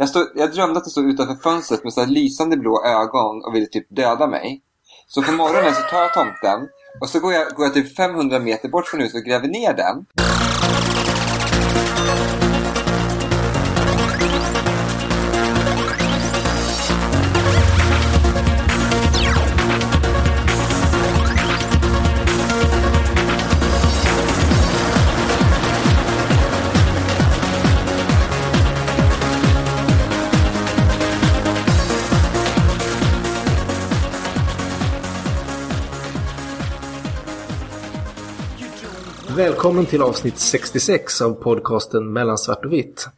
[0.00, 3.44] Jag, stod, jag drömde att jag stod utanför fönstret med så här lysande blå ögon
[3.44, 4.62] och ville typ döda mig.
[5.06, 6.68] Så på morgonen så tar jag tomten
[7.00, 9.74] och så går jag, går jag typ 500 meter bort från huset och gräver ner
[9.74, 10.06] den.
[39.50, 43.08] Välkommen till avsnitt 66 av podcasten Mellan svart och vitt.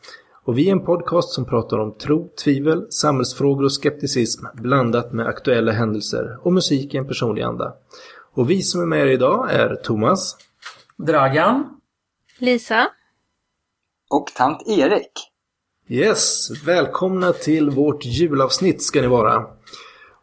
[0.44, 5.26] Och vi är en podcast som pratar om tro, tvivel, samhällsfrågor och skepticism blandat med
[5.26, 7.74] aktuella händelser och musik i en personlig anda.
[8.34, 10.36] Och vi som är med er idag är Thomas,
[10.96, 11.80] Dragan.
[12.38, 12.88] Lisa.
[14.10, 15.12] Och tant Erik.
[15.88, 19.46] Yes, välkomna till vårt julavsnitt ska ni vara.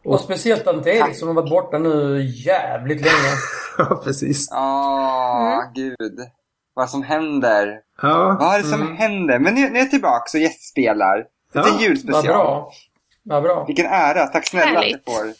[0.04, 3.34] Och, speciellt Ante Erik som har varit borta nu jävligt länge.
[3.78, 4.48] Ja, precis.
[4.52, 6.20] Åh, gud.
[6.74, 7.80] Vad som händer.
[8.02, 9.38] Ja, Vad är det som händer?
[9.38, 11.16] Men nu, nu är jag tillbaka och gästspelar.
[11.18, 12.22] Det Ja, är en Vad julspecial.
[12.24, 12.72] bra.
[13.22, 13.64] Vad bra.
[13.66, 14.26] Vilken ära.
[14.26, 14.94] Tack snälla Härligt.
[14.96, 15.32] att jag får,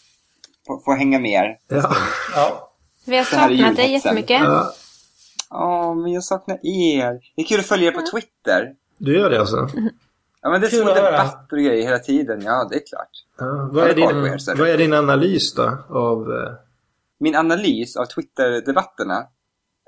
[0.67, 1.59] får, får hänga med er.
[1.69, 1.97] ja,
[2.35, 2.73] Ja.
[3.07, 4.41] Vi har saknat dig jättemycket.
[4.41, 4.73] ja.
[5.51, 7.21] Åh, men jag saknar er.
[7.37, 8.73] Det är kul att följa er på Twitter.
[8.99, 9.69] Du gör det alltså?
[10.43, 12.43] Ja, men det är Kul små debatter och grejer hela tiden.
[12.45, 13.11] Ja, det är klart.
[13.39, 16.33] Ja, vad, är din, er, vad är din analys då av...
[16.33, 16.53] eh,
[17.19, 19.27] Min analys av Twitter-debatterna.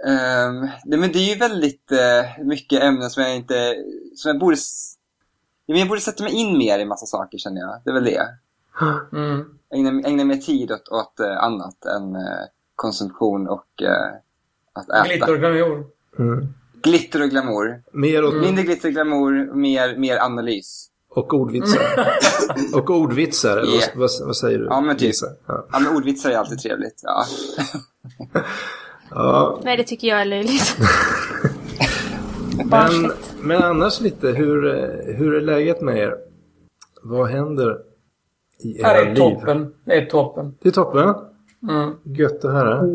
[0.07, 3.75] ehm, det, men det är ju väldigt eh, mycket ämnen som jag inte...
[4.17, 4.55] Som jag borde...
[4.55, 4.95] s-
[5.67, 7.81] Ja, men jag borde sätta mig in mer i massa saker känner jag.
[7.85, 8.29] Det är väl det.
[9.13, 9.45] Mm.
[9.75, 12.23] Ägna, ägna mer tid åt, åt eh, annat än eh,
[12.77, 13.67] konsumtion och
[14.73, 15.05] att äta.
[15.05, 15.85] Glitter och glamour.
[16.19, 16.55] Mm.
[16.83, 17.83] Glitter och glamour.
[17.93, 20.89] Mer åt, Mindre glitter och glamour, mer, mer analys.
[21.15, 21.83] och ordvitsar.
[22.75, 23.89] och ordvitsar, eller Yeah.
[23.95, 24.65] vad, vad, vad säger du?
[24.65, 25.15] Ja, men typ.
[25.47, 25.67] Ja.
[25.73, 27.01] Ja, men ordvitsar är alltid trevligt.
[27.03, 27.25] Ja.
[29.11, 30.77] ja, Nej, det tycker jag är löjligt.
[32.65, 34.63] men, men annars lite, hur,
[35.17, 36.15] hur är läget med er?
[37.03, 37.79] Vad händer
[38.59, 39.17] i era Här är liv?
[39.17, 39.75] toppen.
[39.85, 40.55] Det är toppen.
[40.63, 41.15] Det är toppen.
[41.71, 41.91] Mm.
[42.05, 42.83] Gött att höra.
[42.83, 42.89] Det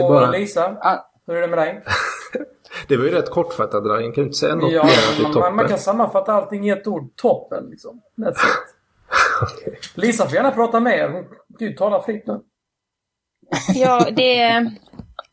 [0.00, 1.82] är Och bara- Lisa, Ah, hur är det med dig?
[2.88, 4.12] Det var ju rätt kortfattat, Dragan.
[4.12, 5.68] Kan du inte säga något Ja, mer man, man, man toppen?
[5.68, 7.16] kan sammanfatta allting i ett ord.
[7.16, 8.00] Toppen, liksom.
[8.16, 8.74] That's it.
[9.42, 9.78] Okej.
[9.94, 11.24] Lisa får gärna prata mer.
[11.48, 12.40] Du talar fritt nu.
[13.74, 14.70] Ja, det är...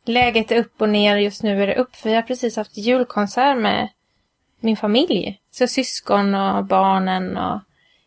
[0.08, 1.18] Läget är upp och ner.
[1.18, 1.96] Just nu är det upp.
[1.96, 3.90] För vi har precis haft julkonsert med
[4.60, 5.40] min familj.
[5.52, 7.60] Så syskon och barnen och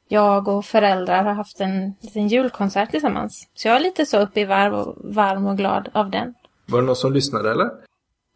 [0.08, 3.48] jag och föräldrar har haft en liten julkonsert tillsammans.
[3.54, 6.34] Så jag är lite så uppe i varv och varm och glad av den.
[6.66, 7.70] Var det någon som lyssnade eller?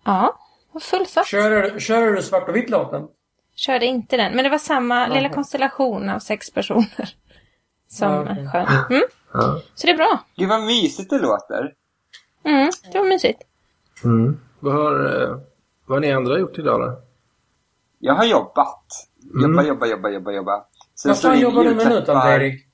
[0.05, 0.37] Ja,
[0.81, 1.27] fullsatt.
[1.27, 3.09] Körde, du- körde du svart och vitt-låten?
[3.55, 4.33] Körde inte den.
[4.37, 7.15] Men det var samma lilla konstellation av sex personer.
[7.88, 8.49] Som Ja, okej.
[8.53, 8.66] sjöng.
[8.91, 9.03] Mm.
[9.32, 9.61] Ja.
[9.75, 10.25] Så det är bra.
[10.37, 11.72] gud vad mysigt det låter.
[12.44, 13.43] Mm, det var mysigt.
[14.05, 14.41] Mm.
[14.61, 15.28] Vad, har, eh,
[15.87, 17.00] vad har ni andra gjort idag då?
[17.99, 18.84] Jag har jobbat.
[19.34, 19.66] Jobba, Mm.
[19.66, 20.65] jobba, jobba, jobba, jobba.
[20.94, 22.66] Sen Vad fan jobbar du med nu, tant Erik?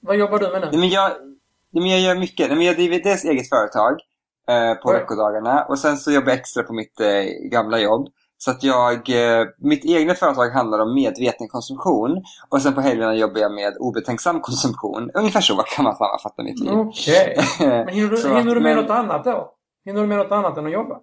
[0.00, 0.78] Vad jobbar du med Nej, nu?
[0.78, 1.10] men jag,
[1.70, 2.48] nej, men jag gör mycket.
[2.48, 4.00] Nej, men jag driver dels eget företag
[4.48, 4.94] eh, på Oj.
[4.94, 8.08] veckodagarna och sen så jobbar jag extra på mitt eh, gamla jobb.
[8.38, 13.14] Så att jag, eh, mitt egna företag handlar om medveten konsumtion och sen på helgerna
[13.14, 15.10] jobbar jag med obetänksam konsumtion.
[15.14, 16.72] Ungefär så kan man sammanfatta mitt liv.
[16.72, 17.36] Okej.
[17.60, 19.50] Men hinner du, Så hinner du med men- något annat då?
[19.84, 20.94] Hinner du med något annat än att jobba?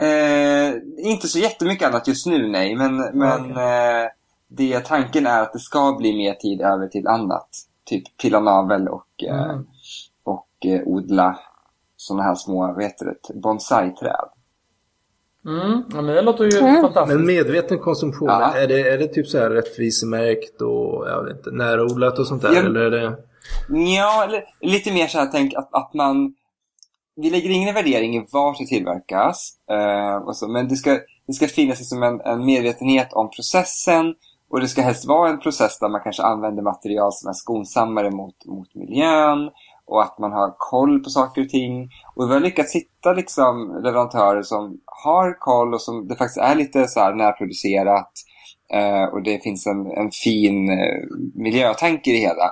[0.00, 2.74] Eh, inte så jättemycket annat just nu, nej.
[2.76, 4.08] Men, men eh,
[4.48, 7.48] det, tanken är att det ska bli mer tid över till annat.
[7.86, 9.66] Typ pilla navel och, eh, Mm.
[10.24, 11.38] och eh, odla
[12.02, 14.28] sådana här små, vad heter det, bonsai-träd.
[15.46, 15.82] Mm.
[15.90, 16.82] Ja, men det låter ju Mm.
[16.82, 17.16] fantastiskt.
[17.16, 18.54] Men medveten konsumtion, Ja.
[18.54, 22.42] är, det, är det typ så här rättvisemärkt och jag vet inte, närodlat och sånt
[22.42, 22.52] där?
[22.52, 22.60] Ja.
[22.60, 23.16] Eller är det...
[23.96, 26.34] Ja, eller, lite mer så här, tänk att, att man...
[27.16, 29.52] Vi lägger ingen värdering i vart det tillverkas.
[29.70, 34.14] Eh, och så, men det ska, det ska finnas liksom en, en medvetenhet om processen.
[34.50, 38.10] Och det ska helst vara en process där man kanske använder material som är skonsammare
[38.10, 39.50] mot, mot miljön.
[39.86, 41.90] Och att man har koll på saker och ting.
[42.14, 46.54] Och vi har lyckats hitta liksom leverantörer som har koll och som det faktiskt är
[46.54, 48.12] lite så här närproducerat.
[48.72, 51.02] Eh, och det finns en, en fin eh,
[51.34, 52.50] miljötanke i det hela.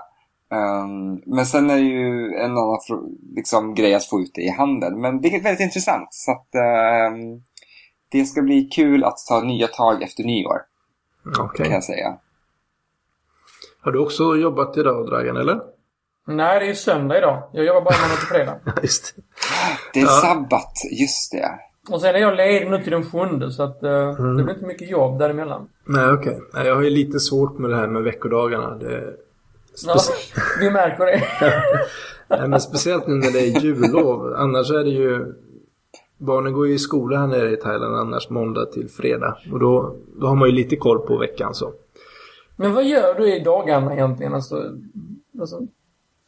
[0.53, 2.79] Um, men sen är det ju en annan
[3.37, 5.00] liksom, grej att få ut det i handeln.
[5.00, 6.09] Men det är väldigt intressant.
[6.11, 7.43] Så att, ehm,
[8.09, 10.59] det ska bli kul att ta nya tag efter nyår,
[11.38, 11.67] Okej.
[11.67, 12.19] kan jag säga.
[13.81, 15.61] Har du också jobbat idag, Dragan, eller?
[16.26, 17.43] Nej, det är ju söndag idag.
[17.52, 18.58] Jag jobbar bara måndag till fredag.
[18.82, 19.22] Just det.
[19.94, 20.08] Det är Ja.
[20.11, 21.50] sabbat, just det.
[21.94, 24.37] Och sen är jag ledig nu till den sjunde så att eh, Mm.
[24.37, 25.69] det blir inte mycket jobb däremellan.
[25.84, 26.40] Nej, okej.
[26.55, 28.75] Nej, Jag har ju lite svårt med det här med veckodagarna.
[28.75, 29.14] Det...
[29.87, 29.96] Ja,
[30.61, 31.22] vi märker det.
[32.38, 34.34] Nej, men speciellt nu när det är jullov.
[34.37, 35.34] Annars är det ju...
[36.19, 39.37] Barnen går ju i skola här nere i Thailand annars måndag till fredag.
[39.52, 41.72] Och då, då har man ju lite koll på veckan så.
[42.56, 44.34] Men vad gör du i dagarna egentligen?
[44.34, 44.62] Alltså,
[45.40, 45.61] alltså,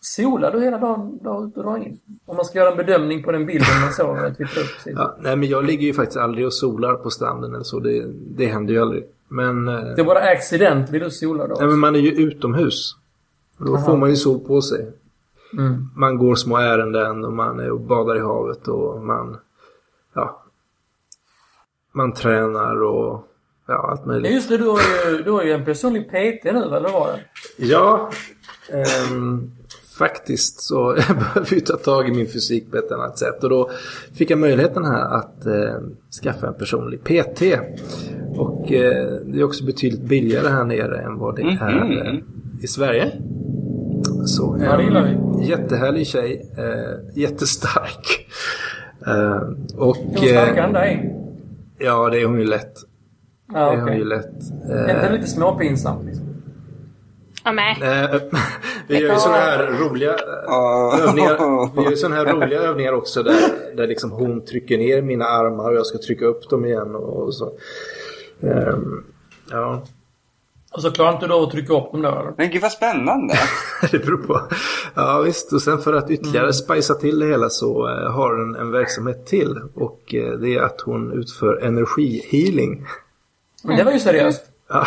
[0.05, 2.01] solar du hela dagen, dag ut och dag in?
[2.27, 4.71] Om man ska göra en bedömning på den bilden man såg när jag twittrade upp.
[4.85, 7.81] Ja, nej, men jag ligger ju faktiskt aldrig och solar på stranden eller så.
[7.81, 8.05] Det,
[8.37, 9.05] det händer ju aldrig.
[9.29, 11.57] Men, eh, Det är bara accidentally du solar då?
[11.59, 12.97] nej, men man är ju utomhus.
[13.59, 13.85] Och då Aha.
[13.87, 14.93] får man ju sol på sig.
[15.59, 15.89] Mm.
[15.97, 19.37] Man går små ärenden och man är och badar i havet och man...
[20.15, 20.43] Ja.
[21.93, 23.29] Man tränar och...
[23.67, 24.33] Ja, allt möjligt.
[24.33, 27.07] just det, du har ju, du har ju en personlig PT nu, eller vad var
[27.13, 27.21] det?
[27.65, 28.11] Ja,
[28.71, 29.51] ehm,
[29.99, 33.45] faktiskt så jag behöver ju ta tag i min fysik på ett annat sätt.
[33.45, 33.71] Och då
[34.13, 35.75] fick jag möjligheten här att eh,
[36.23, 37.43] skaffa en personlig PT.
[38.37, 42.15] Och eh, det är också betydligt billigare här nere än vad det är eh,
[42.63, 43.13] i Sverige.
[44.27, 48.29] Så Ja, det gillar en jättehärlig tjej, eh, jättestark.
[49.07, 49.43] Eh,
[49.77, 49.97] och...
[49.97, 51.17] Hon starkare än dig?
[51.79, 52.75] Ja, det är hon ju lätt.
[53.53, 54.33] Ja, Det är hon ju lätt.
[54.69, 56.25] Är inte Eh, lite småpinsamt liksom?
[57.45, 57.83] Ja, men.
[57.83, 58.21] Eh,
[58.87, 61.77] vi gör ju sådana här roliga eh, övningar.
[61.77, 63.37] Vi gör ju sådana här roliga övningar också där,
[63.77, 67.35] där liksom hon trycker ner mina armar och jag ska trycka upp dem igen och,
[67.35, 67.53] så.
[68.43, 69.05] Ehm,
[69.51, 69.83] ja,
[70.73, 72.33] Och så klarar inte du av att trycka upp dem då, eller?
[72.37, 73.35] Men gud vad spännande.
[73.91, 74.41] det beror på.
[74.95, 78.57] Ja visst, och sen för att ytterligare spicea till det hela så eh, har hon
[78.57, 79.61] en verksamhet till.
[79.75, 80.01] Och
[80.41, 82.87] det är att hon utför energihealing.
[83.65, 84.43] Men det var ju seriöst.
[84.69, 84.87] Ja.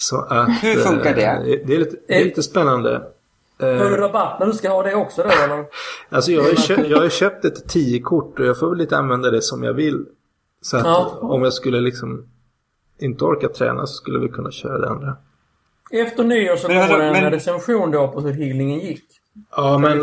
[0.00, 1.22] Så att, Hur funkar det?
[1.24, 3.02] eh, Det är lite, det är lite spännande.
[3.60, 5.64] Får du Eh, rabatt när du ska ha det också då, eller?
[6.08, 9.30] Alltså jag har, köpt, jag har köpt ett 10-kort och jag får väl lite använda
[9.30, 10.06] det som jag vill.
[10.62, 11.18] Så att Ja.
[11.20, 12.26] om jag skulle liksom
[12.98, 15.16] inte orka träna så skulle vi kunna köra det andra.
[15.90, 19.04] Efter nyår så kommer en men- recension då på hur healingen gick.
[19.56, 19.98] Ja men,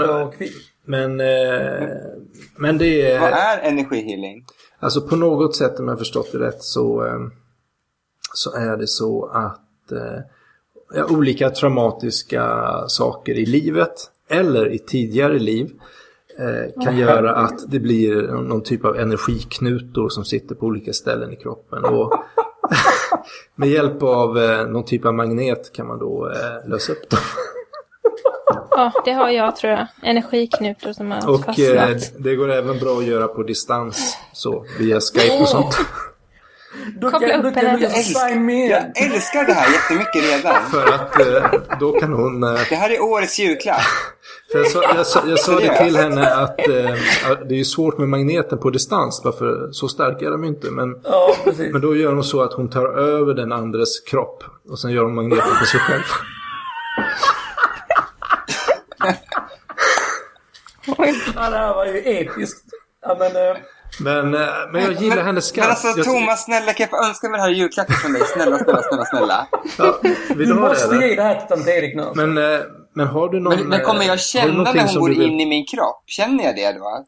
[0.86, 1.88] men, eh,
[2.58, 3.58] men det Vad är...
[3.58, 4.46] är energihealing?
[4.80, 7.20] Alltså på något sätt om jag förstått det rätt så, eh,
[8.34, 9.62] så är det så att
[9.92, 13.94] eh, olika traumatiska saker i livet
[14.30, 15.72] eller i tidigare liv
[16.40, 21.34] eh, kan göra att det blir någon typ av energiknutor som sitter på olika ställen
[21.34, 21.86] i kroppen.
[21.86, 22.14] Och
[23.56, 27.20] med hjälp av eh, någon typ av magnet kan man då eh, lösa upp dem.
[28.70, 29.88] Ja, det har jag tror jag.
[30.04, 32.24] Energiknutor som har Och eh, fastnat.
[32.24, 35.76] det går även bra att göra på distans så via Skype och sånt.
[37.02, 38.54] Då Koppla kan, upp då kan henne.
[38.54, 38.70] in.
[38.70, 40.56] Jag älskar det här jättemycket redan.
[40.72, 42.44] För att eh, då kan hon...
[42.44, 43.82] Eh, Det här är årets julklapp.
[44.52, 46.92] för jag, sa, jag, sa, jag sa det till henne att eh,
[47.32, 49.22] att det är svårt med magneten på distans.
[49.24, 50.72] Varför så starka är de inte.
[50.72, 51.36] Men, Ja,
[51.72, 54.44] men då gör hon så att hon tar över den andres kropp.
[54.70, 56.04] Och sen gör hon magneten på sig själv.
[61.36, 62.64] Ja, det här var ju episkt.
[63.02, 63.32] Ja, men...
[64.00, 65.70] Eh, Men, eh, men jag gillar hennes Men skatt.
[65.70, 68.22] alltså jag, Thomas, snälla kan jag få önska mig det här i julklapp från dig?
[68.34, 69.48] Snälla, snälla, snälla, snälla.
[69.78, 70.00] ja,
[70.30, 71.08] vill du du ha det måste eller?
[71.08, 72.02] ge det här till tant Erik nu.
[72.02, 72.26] alltså.
[72.26, 72.60] Men, eh,
[72.94, 73.56] men har du någon...
[73.60, 76.04] Men, men kommer eh, jag du känna när hon går vill- in i min kropp?
[76.06, 77.06] Känner jag det då?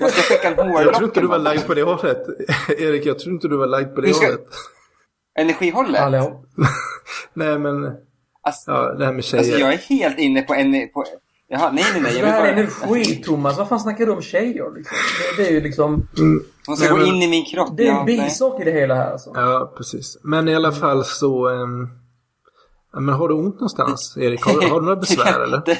[0.00, 0.82] Jag ska skicka en hårlock.
[0.86, 2.26] Jag tror inte du var lagd på det hållet.
[2.78, 4.46] Erik, jag tror inte du var lagd på det ska- hållet.
[5.38, 6.00] Energihållet?
[6.00, 6.44] Hallå?
[7.34, 7.84] Nej, men...
[8.42, 9.42] Alltså, Ja, det här med tjejer.
[9.44, 10.88] alltså jag är helt inne på en...
[10.88, 11.04] På,
[11.48, 12.12] jaha, nej, nej, nej.
[12.12, 13.58] Det Jag vill här är bara, energi, Thomas.
[13.58, 14.96] Vad fan snackar du om tjejer liksom?
[15.36, 16.08] Det, det är ju liksom...
[16.66, 17.76] hon ska gå in i min kropp.
[17.76, 19.30] Det är en bisak i det hela här alltså.
[19.34, 20.18] Ja, precis.
[20.22, 21.50] Men i alla fall så...
[22.92, 24.44] ja, men har du ont någonstans, Erik?
[24.44, 25.62] Har, har du några besvär eller?
[25.66, 25.78] Det,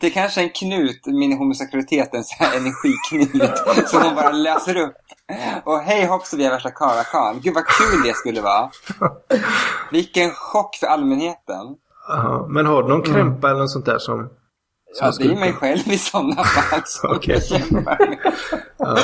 [0.00, 4.76] det är kanske en knut, min homosexualitet, en sån här energiknut som hon bara läser
[4.76, 4.94] upp.
[5.64, 7.40] Och hej hoppsa vi är värsta karakan.
[7.42, 8.70] Gud vad kul det skulle vara.
[9.92, 11.66] Vilken chock för allmänheten.
[12.08, 14.28] Jaha, Men har du någon krämpa eller något sånt där som...
[15.00, 16.80] Ja, det skulle ju mig själv i sådana fall
[17.22, 18.18] jag kämpar med.
[18.78, 18.94] Ja.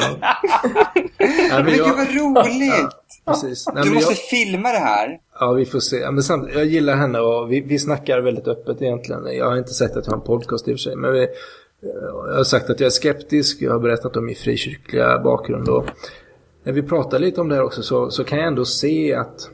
[1.18, 2.90] Nej, Men men gud jag, vad roligt!
[3.26, 3.66] precis.
[3.74, 5.18] Nej, Du måste jag, filma det här.
[5.40, 5.96] ja, vi får se.
[5.96, 9.36] Ja, Men samt, jag gillar henne och vi, vi snackar väldigt öppet egentligen.
[9.36, 10.96] Jag har inte sagt att jag har en podcast i och för sig.
[10.96, 11.26] Men vi,
[12.28, 13.62] jag har sagt att jag är skeptisk.
[13.62, 15.68] Jag har berättat om min frikyrkliga bakgrund.
[15.68, 15.84] Och
[16.64, 19.48] när vi pratar lite om det här också så, så kan jag ändå se att,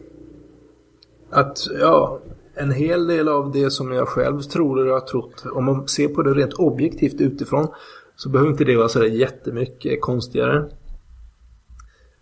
[1.30, 2.18] att ja,
[2.60, 6.08] en hel del av det som jag själv tror och har trott, om man ser
[6.08, 7.68] på det rent objektivt utifrån,
[8.16, 10.64] så behöver inte det vara så där jättemycket konstigare.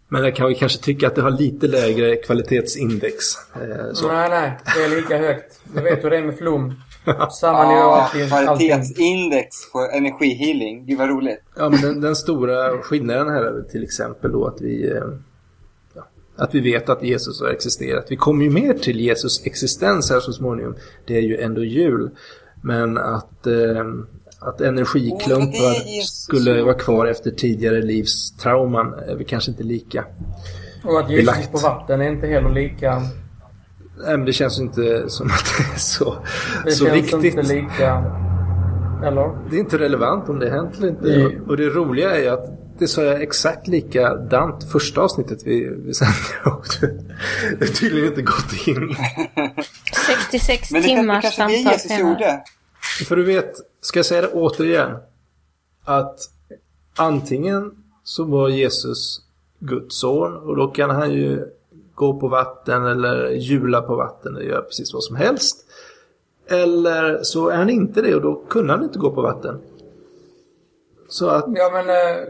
[0.09, 3.17] Men jag kan vi kanske tycka att det har lite lägre kvalitetsindex.
[3.55, 4.09] Eh, så.
[4.09, 4.59] Nej, nej.
[4.77, 5.61] Det är lika högt.
[5.75, 6.73] Du vet hur det är med flum.
[7.41, 8.29] Samma nivå Ja, alltid.
[8.29, 10.87] kvalitetsindex på energihealing.
[10.87, 11.41] Gud vad roligt.
[11.57, 15.03] Ja, men den, den stora skillnaden här är väl till exempel då att vi, eh,
[16.39, 18.07] att vi vet att Jesus har existerat.
[18.09, 20.75] Vi kommer ju mer till Jesus existens här så småningom.
[21.07, 22.11] Det är ju ändå jul.
[22.63, 23.85] Men att, eh,
[24.41, 26.23] att energiklumpar det Jesus.
[26.23, 30.05] skulle vara kvar efter tidigare livs trauman är vi kanske inte lika.
[30.85, 31.53] Och att Jesus Belagt.
[31.53, 33.03] på vatten är inte heller lika...
[34.05, 36.17] Nej, men det känns ju inte som att det är så,
[36.65, 37.25] Det så känns viktigt.
[37.25, 38.05] inte lika...
[39.05, 39.51] Eller?
[39.51, 41.15] Det är inte relevant om det har hänt eller inte.
[41.15, 41.43] Mm.
[41.49, 42.47] Och det roliga är ju att
[42.79, 46.15] det sa jag exakt likadant första avsnittet vi, vi sände.
[46.81, 46.87] Det
[47.59, 48.97] det har tydligen inte gått in.
[50.07, 52.09] 66 Men det, det timmars kanske det samtal Jesus senare.
[52.11, 52.43] gjorde.
[53.09, 54.97] För du vet, ska jag säga det återigen?
[55.85, 56.21] Att
[56.97, 57.71] antingen
[58.05, 59.21] så var Jesus
[59.59, 61.47] Guds son och då kan han ju
[61.95, 65.65] gå på vatten eller hjula på vatten och göra precis vad som helst.
[66.51, 69.61] Eller så är han inte det och då kunde han inte gå på vatten.
[71.09, 72.29] Så att, Ja, men eh,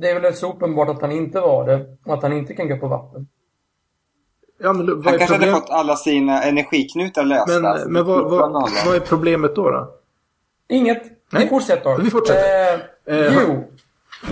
[0.00, 1.96] det är väl så uppenbart att han inte var det.
[2.04, 3.26] Och att han inte kan gå på vatten.
[4.62, 5.54] ja men Han kanske hade problemet?
[5.54, 7.60] fått alla sina energiknutar lösta.
[7.60, 8.52] Men, men vad, vad,
[8.86, 9.70] vad är problemet då?
[9.70, 9.94] då?
[10.68, 11.02] Inget.
[11.32, 11.42] Nej.
[11.42, 11.98] Vi fortsätter.
[12.02, 12.74] Vi fortsätter.
[12.74, 13.64] Eh, Eh, jo.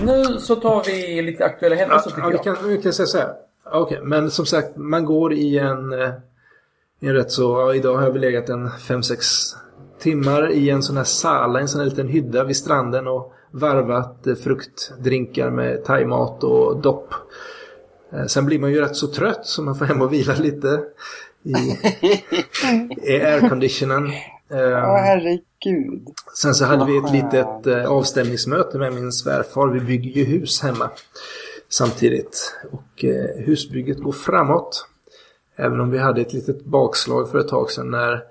[0.03, 2.43] Nu så tar vi lite aktuella händelser Ja, ja, vi, jag.
[2.43, 3.33] kan, vi kan säga så här.
[3.71, 6.09] Okej, men som sagt, man går i en, eh,
[6.99, 7.43] i en rätt så...
[7.43, 9.15] Ja, idag har vi legat en 5-6
[9.99, 14.27] timmar i en sån här sala, en sån här liten hydda vid stranden och varvat
[14.27, 17.13] eh, fruktdrinkar med thaimat och dopp.
[18.13, 20.83] Eh, Sen blir man ju rätt så trött så man får hem och vila lite
[21.43, 21.77] i,
[23.11, 24.05] i airconditionen.
[24.05, 26.07] Åh, Eh, herregud.
[26.35, 29.67] Sen så hade vi ett litet eh, avstämningsmöte med min svärfar.
[29.67, 30.89] Vi bygger ju hus hemma
[31.69, 32.55] samtidigt.
[32.71, 33.05] Och
[33.45, 34.87] husbygget går framåt.
[35.55, 38.23] Även om vi hade ett litet bakslag för ett tag sedan när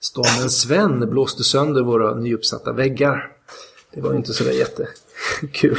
[0.00, 3.32] stormen Sven blåste sönder våra nyuppsatta väggar.
[3.94, 5.78] Det var ju inte sådär jättekul.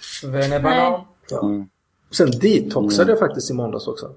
[0.00, 1.00] Svennebanan.
[1.42, 1.68] Mm.
[2.10, 4.10] Sen detoxade jag faktiskt i måndags också.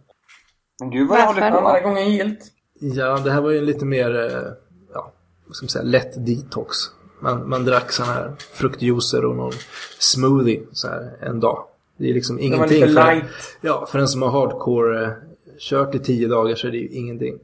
[0.79, 1.57] Men gud vad jag håller Varför?
[1.57, 1.87] Andra på.
[1.87, 2.39] gången gilt.
[2.79, 4.51] Ja, det här var ju en lite mer, eh,
[4.93, 5.11] ja,
[5.45, 6.77] vad ska man säga, lätt detox.
[7.19, 9.53] Man, man drack sådana här fruktjuicer och någon
[9.99, 11.63] smoothie så här en dag.
[11.97, 13.25] Det är liksom Det var ingenting lite för, light.
[13.61, 15.11] ja, för en som har hardcore eh,
[15.59, 17.39] kört i tio dagar så är det ju ingenting.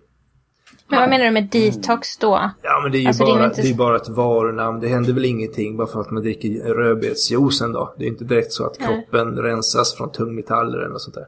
[0.90, 2.52] Men vad menar du med detox då?
[2.62, 4.80] Ja, men det är ju Alltså, det är bara, inte det är bara ett varunamn.
[4.80, 7.90] Det händer väl ingenting bara för att man dricker rödbetsjuice en dag.
[7.98, 8.88] Det är inte direkt så att Nej.
[8.88, 11.26] kroppen rensas från tungmetaller eller något sånt där.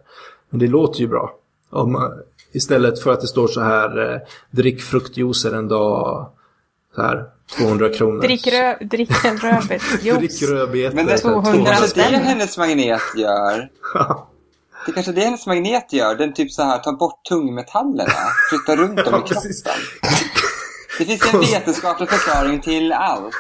[0.50, 1.36] Men det låter ju bra.
[1.70, 2.12] Om man,
[2.52, 4.20] istället för att det står så här, eh,
[4.52, 6.30] drick fruktjuicer en dag,
[6.96, 7.26] så här,
[7.58, 8.22] 200 kronor.
[8.22, 10.18] Drick, rö drick en rödbetsjuice.
[10.18, 10.96] Drick rödbetor.
[10.96, 13.70] Men det, för 200 det kanske det hennes magnet gör.
[14.86, 16.16] Det kanske det hennes magnet gör.
[16.16, 18.12] Den typ så här tar bort tungmetallerna.
[18.50, 19.52] Flyttar runt dem i Ja, kroppen.
[20.98, 23.36] Det finns en vetenskaplig förklaring till allt.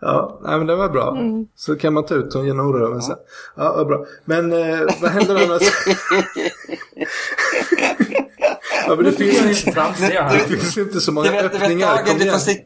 [0.00, 1.10] Ja, nej, men det var bra.
[1.16, 1.46] Mm.
[1.56, 3.16] Så kan man ta ut dem genom rörelse.
[3.56, 4.04] Ja, vad bra.
[4.24, 5.62] Men eh, vad händer annars?
[8.86, 10.38] ja, men det finns, är inte, tramsiga det här.
[10.38, 11.96] finns inte så många Du vet, du vet öppningar.
[11.96, 12.64] dagen du får sitta...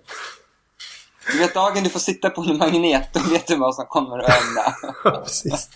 [1.32, 4.18] Du vet dagen du får sitta på en magnet, då vet du vad som kommer
[4.18, 4.74] att hända.
[5.04, 5.68] Ja, precis.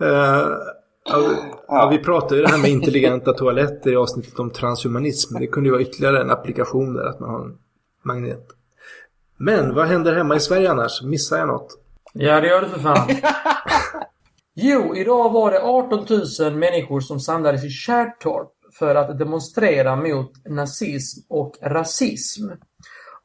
[0.00, 0.48] Eh,
[1.04, 1.34] ja,
[1.68, 5.38] ja, vi pratade ju det här med intelligenta toaletter i avsnittet om transhumanism.
[5.38, 7.58] Det kunde ju vara ytterligare en applikation där, att man har en
[8.04, 8.46] magnet.
[9.36, 11.02] Men vad händer hemma i Sverige annars?
[11.02, 11.78] Missar jag något?
[12.12, 13.08] Ja, det gör du för fan.
[14.54, 16.06] Jo, idag var det 18
[16.40, 22.48] 000 människor som samlades i Kärrtorp för att demonstrera mot nazism och rasism.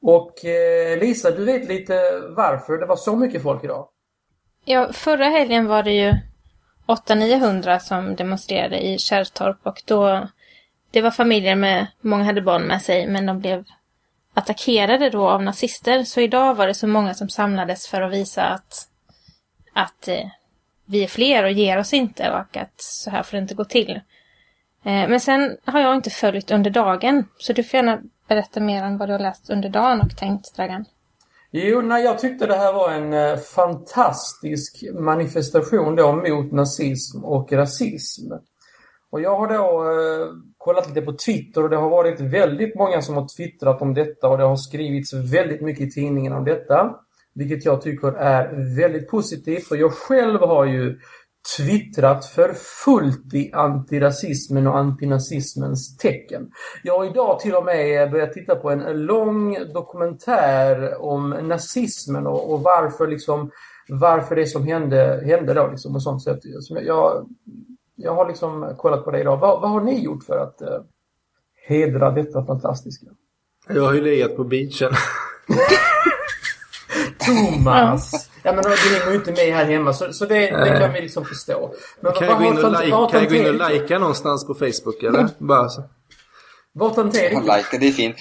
[0.01, 1.93] Och eh, Lisa, du vet lite
[2.35, 3.87] varför det var så mycket folk idag?
[4.65, 6.13] Ja, förra helgen var det ju
[6.87, 10.27] 800-900 som demonstrerade i Kärrtorp och då
[10.91, 13.63] det var familjer med, många hade barn med sig, men de blev
[14.33, 16.03] attackerade då av nazister.
[16.03, 18.87] Så idag var det så många som samlades för att visa att,
[19.73, 20.27] att eh,
[20.85, 23.65] vi är fler och ger oss inte och att så här får det inte gå
[23.65, 24.01] till.
[24.83, 28.85] Eh, men sen har jag inte följt under dagen, så du får gärna berätta mer
[28.85, 30.85] om vad du har läst under dagen och tänkt, Dragan.
[31.57, 37.51] Jo, nej, jag tyckte det här var en eh, fantastisk manifestation då mot nazism och
[37.51, 38.31] rasism.
[39.11, 43.01] Och jag har då eh, kollat lite på Twitter och det har varit väldigt många
[43.01, 46.95] som har twittrat om detta och det har skrivits väldigt mycket i tidningen om detta.
[47.35, 50.99] Vilket jag tycker är väldigt positivt för jag själv har ju
[51.57, 56.51] twittrat för fullt i antirasismen och antinazismens tecken.
[56.83, 62.53] Jag har idag till och med börjat titta på en lång dokumentär om nazismen och,
[62.53, 63.51] och varför liksom
[63.87, 66.21] varför det som hände, hände då liksom och sånt.
[66.21, 66.37] Så
[66.81, 67.29] jag,
[67.95, 69.37] jag har liksom kollat på det idag.
[69.37, 70.81] Vad, vad har ni gjort för att eh,
[71.67, 73.05] hedra detta fantastiska?
[73.67, 74.91] Jag har ju legat på beachen.
[77.25, 78.29] Thomas!
[78.45, 81.01] Ja men du hänger ju inte med här hemma så, så det, det kan vi
[81.01, 81.73] liksom förstå.
[82.01, 84.53] Men kan jag gå in och, like, kan jag gå in och likea någonstans på
[84.53, 85.27] Facebook eller?
[85.37, 85.83] Bara så.
[86.73, 88.15] Vad tanterar Like, det är fint.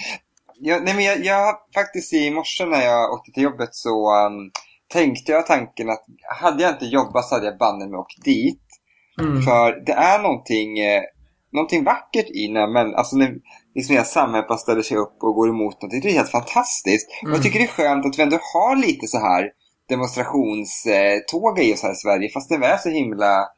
[0.59, 4.51] Jag, nej, men jag, jag faktiskt i morse när jag åkte till jobbet så um,
[4.93, 6.05] tänkte jag tanken att
[6.41, 8.61] hade jag inte jobbat så hade jag banne mig åkt dit.
[9.21, 9.41] Mm.
[9.41, 11.01] För det är någonting, eh,
[11.53, 13.35] någonting vackert i när, men, alltså när
[13.75, 16.01] liksom hela samhället bara ställer sig upp och går emot någonting.
[16.01, 17.07] Det är helt fantastiskt.
[17.21, 17.31] Mm.
[17.31, 19.51] Och jag tycker det är skönt att vi ändå har lite så här
[19.89, 22.29] demonstrationståg i oss här i Sverige.
[22.33, 23.49] Fast det är så himla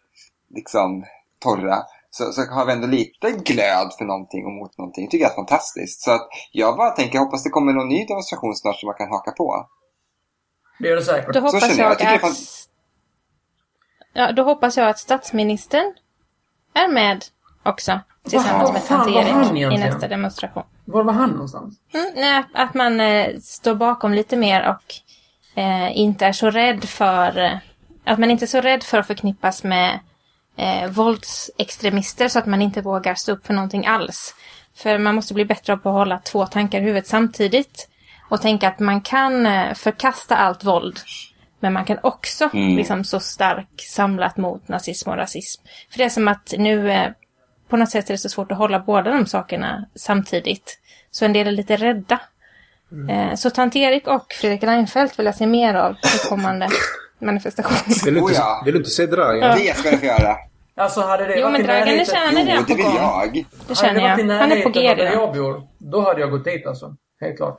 [0.56, 1.06] liksom
[1.40, 1.78] torra.
[2.10, 5.06] Så, så har vi ändå lite glöd för någonting och mot någonting.
[5.06, 6.02] Det tycker jag är fantastiskt.
[6.02, 8.96] Så att jag bara tänker, jag hoppas det kommer någon ny demonstration snart som man
[8.96, 9.68] kan haka på.
[10.80, 11.34] Det gör det säkert.
[11.34, 12.22] Då hoppas jag, jag att...
[12.22, 12.34] Fan...
[14.14, 15.94] Ja, då hoppas jag att statsministern
[16.74, 17.26] är med
[17.64, 18.00] också.
[18.30, 20.64] Tillsammans med tant Erik i nästa demonstration.
[20.86, 21.80] Var var han någonstans?
[21.94, 24.96] Mm, nej, att man eh, står bakom lite mer och
[25.58, 27.60] eh, inte är så rädd för...
[28.04, 30.00] Att man inte är så rädd för att förknippas med
[30.58, 34.36] eh, våldsextremister så att man inte vågar stå upp för någonting alls.
[34.76, 37.90] För man måste bli bättre på att hålla två tankar i huvudet samtidigt.
[38.30, 41.00] Och tänka att man kan eh, förkasta allt våld.
[41.60, 42.76] Men man kan också mm.
[42.78, 45.64] liksom så stark samlat mot nazism och rasism.
[45.92, 47.12] För det är som att nu eh,
[47.70, 50.80] på något sätt är det så svårt att hålla båda de sakerna samtidigt.
[51.12, 52.20] Så en del är lite rädda.
[52.92, 53.10] Mm.
[53.10, 56.70] Eh, så tant Erik och Fredrik Reinfeldt vill jag se mer av i kommande
[57.20, 58.06] manifestationer.
[58.06, 58.62] Vill du inte, oh ja.
[58.66, 59.50] vill du inte se Dragan?
[59.50, 59.56] Ja.
[59.56, 60.36] Det ska du få göra.
[60.76, 62.96] Alltså hade det jo, men Dragan känner det på gång.
[62.96, 63.46] jag.
[63.68, 64.38] Det känner jag.
[64.40, 65.14] Han är på G redan.
[65.14, 66.96] jag bor, då hade jag gått dit alltså.
[67.22, 67.58] Helt klart.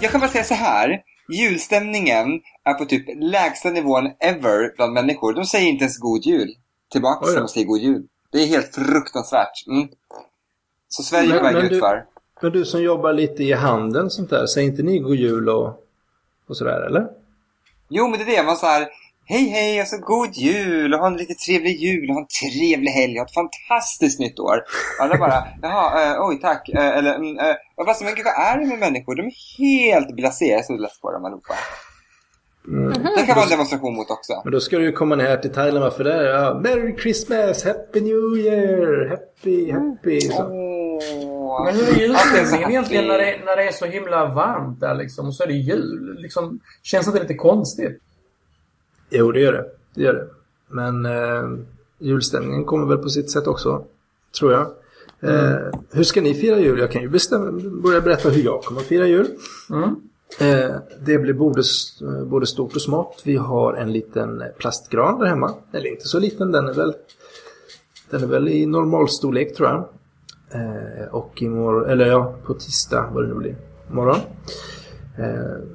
[0.00, 1.00] Jag kan bara säga så här.
[1.32, 5.32] Julstämningen är på typ lägsta nivån ever bland människor.
[5.32, 6.54] De säger inte ens god jul
[6.92, 8.02] tillbaka när de säger god jul.
[8.32, 9.66] Det är helt fruktansvärt.
[9.66, 9.88] Mm.
[10.88, 12.04] Så Sverige är på väg utför.
[12.42, 15.66] Men du som jobbar lite i handeln sånt där, säger inte ni god jul och,
[16.48, 17.08] och sådär eller?
[17.88, 18.88] Jo men det är det, man så här,
[19.30, 22.90] Hej hej, alltså god jul och ha en riktigt trevlig jul och ha en trevlig
[22.90, 24.64] helg och ett fantastiskt nytt år.
[25.00, 26.68] Alla bara, jaha, äh, oj tack.
[26.68, 29.14] Äh, eller, mm, äh, fast men gud, vad är det med människor?
[29.14, 30.46] De är helt blasé.
[30.46, 31.54] Jag är så less på dem allihopa.
[32.68, 32.92] Mm.
[33.16, 34.32] Det kan vara en demonstration mot också.
[34.44, 38.00] Men då ska du ju komma ner till Thailand för där ja, Merry Christmas, Happy
[38.00, 40.20] New Year, Happy, Happy.
[40.20, 40.42] Så.
[40.42, 44.94] Oh, men hur är julstämningen egentligen när det, när det är så himla varmt där
[44.94, 45.26] liksom?
[45.26, 46.16] Och så är det jul.
[46.18, 48.02] Liksom, känns det inte lite konstigt?
[49.10, 49.64] Jo, det gör det.
[49.94, 50.28] Det gör det.
[50.68, 51.64] Men eh,
[51.98, 53.84] julstämningen kommer väl på sitt sätt också,
[54.38, 54.66] tror jag.
[55.20, 55.72] Eh, mm.
[55.92, 56.78] hur ska ni fira jul?
[56.78, 57.50] Jag kan ju bestämma,
[57.82, 59.26] börja berätta hur jag kommer att fira jul.
[59.70, 60.07] Mm.
[60.40, 61.62] Eh, det blir både,
[62.02, 63.22] eh, både stort och smått.
[63.24, 65.54] Vi har en liten eh, plastgran där hemma.
[65.72, 66.94] Eller inte så liten, den är väl,
[68.10, 69.88] den är väl i normalstorlek tror jag.
[71.10, 73.56] Och imorgon, eller ja, på tisdag vad det nu blir,
[73.90, 74.18] morgon.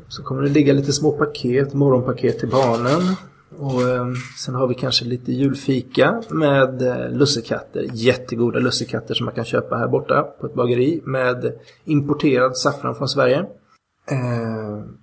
[0.07, 3.15] Så kommer det ligga lite små paket, morgonpaket till barnen.
[3.57, 7.87] Och ehm, sen har vi kanske lite julfika med lussekatter.
[7.93, 11.53] Jättegoda lussekatter som man kan köpa här borta på ett bageri med
[11.85, 13.45] importerad saffran från Sverige.
[14.11, 14.17] Eh...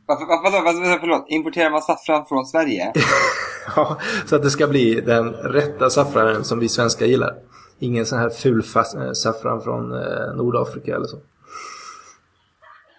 [0.07, 2.93] Varför, varför, varför, förlåt, importerar man saffran från Sverige?
[3.77, 7.35] ja, så att det ska bli den rätta saffranen som vi svenskar gillar.
[7.79, 9.89] Ingen sån här ful eh, saffran från
[10.37, 11.17] Nordafrika eller så.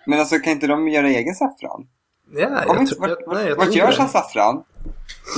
[0.05, 1.87] Men alltså kan inte de göra egen saffran?
[2.33, 4.63] Ja, jag inte, vart, jag, nej, jag vart görs hans saffran?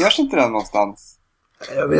[0.02, 1.20] Görs inte den någonstans?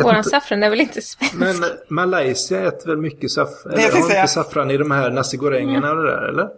[0.02, 1.34] Våran saffran är väl inte svensk?
[1.34, 1.54] Men
[1.88, 3.72] Malaysia äter väl mycket saffran?
[3.72, 5.98] Eller har inte saffran i de här nasi gorängerna mm.
[5.98, 6.48] och det där, eller?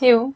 [0.00, 0.34] Jo.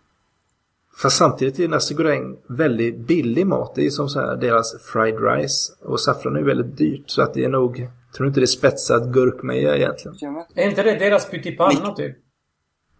[1.03, 3.75] Fast samtidigt är nasi goreng väldigt billig mat.
[3.75, 5.73] Det är som så här deras fried rice.
[5.81, 7.11] Och saffran är väldigt dyrt.
[7.11, 7.77] Så att det är nog...
[8.17, 10.37] Tror du inte det är spetsad gurkmeja egentligen?
[10.55, 12.17] Är inte det deras pyttipanna typ?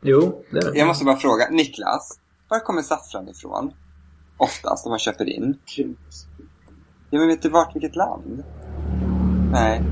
[0.01, 0.79] Jo, det är det.
[0.79, 1.49] Jag måste bara fråga.
[1.51, 3.73] Niklas, var kommer saffran ifrån?
[4.37, 5.59] Oftast, om man köper in.
[7.11, 8.45] Ja, men vet du vart, vilket land?
[9.53, 9.83] Nej.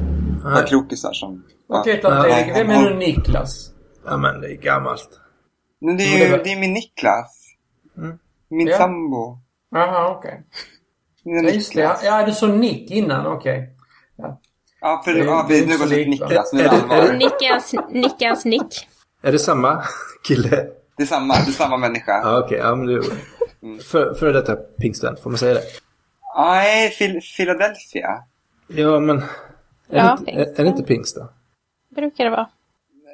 [0.42, 1.44] Bara krokisar som...
[1.68, 2.54] Okej, okay, ja.
[2.54, 3.72] vem är nu Niklas?
[4.04, 5.20] Ja, men det är gammalt.
[5.80, 7.39] Men det är ju det är min Niklas.
[7.96, 8.18] Mm.
[8.48, 8.78] Min ja.
[8.78, 9.38] sambo.
[9.70, 10.42] Jaha, okej.
[11.24, 11.44] Okay.
[11.44, 11.96] Ja, just det.
[12.04, 13.58] Ja, du sa Nick innan, okej.
[13.58, 13.68] Okay.
[14.16, 14.40] Ja.
[14.80, 16.52] Ja, för, det, ja, vi, nu går det till Niklas.
[16.52, 17.12] Nu är det allvar.
[17.12, 18.88] Nickans, Nickans Nick.
[19.22, 19.84] Är det samma
[20.24, 20.66] kille?
[20.96, 22.12] Det är samma, det är samma människa.
[22.12, 22.44] Ja, okej.
[22.46, 22.58] Okay.
[22.58, 23.02] Ja, men det
[23.62, 23.78] mm.
[23.78, 25.62] för, Före detta pingstvän, får man säga det?
[26.36, 26.90] Nej,
[27.36, 28.22] Philadelphia.
[28.66, 29.18] Ja, men...
[29.18, 29.24] Är,
[29.88, 31.28] ja, det, är, är det inte pingst då?
[31.88, 32.48] Brukar det vara.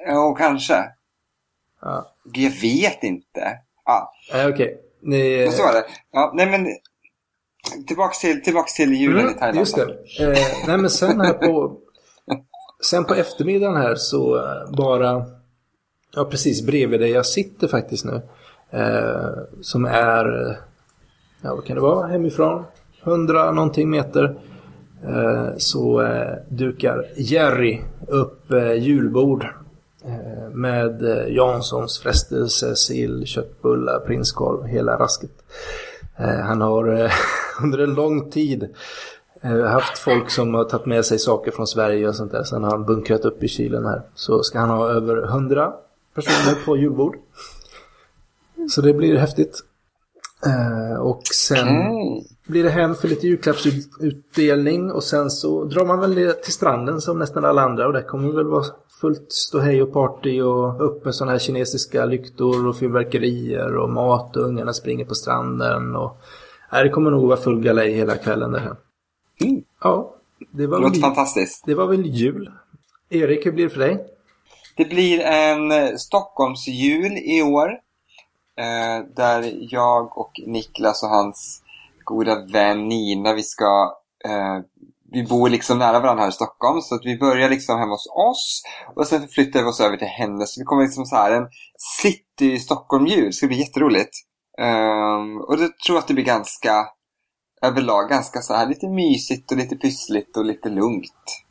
[0.07, 0.85] Ja, kanske.
[1.81, 2.13] Ja.
[2.33, 3.59] Jag vet inte.
[3.87, 4.81] Ja, Nej, okej.
[5.03, 5.45] Ni...
[5.45, 5.85] men så var det.
[6.13, 6.67] Ja, nej men...
[7.87, 9.59] Tillbaks till, tillbaks till julen i Mm, Thailand.
[9.59, 9.83] just det.
[10.25, 11.77] Eh, nej, men sen här på...
[12.85, 15.25] Sen på eftermiddagen här så eh, bara...
[16.15, 18.23] Ja, precis bredvid där jag sitter faktiskt nu.
[18.71, 19.29] Eh,
[19.61, 20.49] som är...
[20.51, 20.57] eh,
[21.43, 22.07] Ja, vad kan det vara?
[22.07, 22.65] Hemifrån?
[23.05, 24.37] 100 någonting meter.
[25.05, 29.47] Eh, så eh, dukar Jerry upp eh, julbord.
[30.07, 35.31] Eh, med eh, Janssons frestelse, sill, köttbullar, prinskorv, hela rasket.
[36.17, 37.11] Eh, han har
[37.63, 38.69] under en lång tid
[39.69, 42.45] haft folk som har tagit med sig saker från Sverige och sånt där.
[42.45, 44.03] Sen har han bunkrat upp i kylen här.
[44.15, 45.73] Så ska han ha över 100
[46.15, 47.17] personer på julbord.
[48.71, 49.63] Så det blir häftigt.
[51.01, 56.15] Och sen Okej blir det hem för lite julklappsutdelning och sen så drar man väl
[56.15, 58.65] ner till stranden som nästan alla andra och där kommer väl vara
[59.01, 64.37] fullt ståhej och party och upp med sådana här kinesiska lyktor och fyrverkerier och mat
[64.37, 66.21] och ungarna springer på stranden och
[66.73, 68.61] nej, det kommer nog vara full galej hela kvällen där.
[68.61, 68.77] hem.
[69.41, 69.63] Mm.
[69.83, 70.15] Ja,
[70.51, 71.63] det var, låter fantastiskt.
[71.67, 72.51] det var väl jul.
[73.09, 74.07] Erik, hur blir det för dig?
[74.77, 77.69] Det blir en eh, Stockholmsjul i år.
[78.59, 81.63] Eh, där jag och Niklas och hans
[82.07, 83.95] goda vän Nina, vi ska...
[84.25, 84.59] Eh,
[85.13, 86.81] vi bor liksom nära varandra här i Stockholm.
[86.81, 88.63] Så att vi börjar liksom hemma hos oss.
[88.97, 90.47] Och sen flyttar vi oss över till henne.
[90.47, 91.49] Så vi kommer liksom så här en
[92.03, 93.33] city Stockholm-jul.
[93.33, 94.11] Så det blir jätteroligt.
[94.59, 96.87] Ehm, och jag tror att det blir ganska...
[97.63, 101.43] Överlag ganska så här lite mysigt och lite pyssligt och lite lugnt.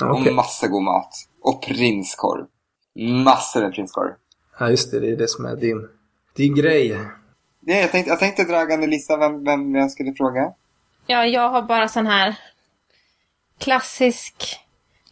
[0.00, 1.10] Ja, Och massa god mat.
[1.42, 2.46] Och prinskorv.
[3.24, 4.12] Massor med prinskorv.
[4.58, 5.00] Ja, just det.
[5.00, 5.88] Det är det som är din,
[6.36, 6.98] din grej.
[7.66, 10.52] Ja, jag tänkte, jag tänkte Dragan och Lisa, vem, vem jag skulle fråga?
[11.06, 12.34] Ja, jag har bara sån här
[13.58, 14.60] klassisk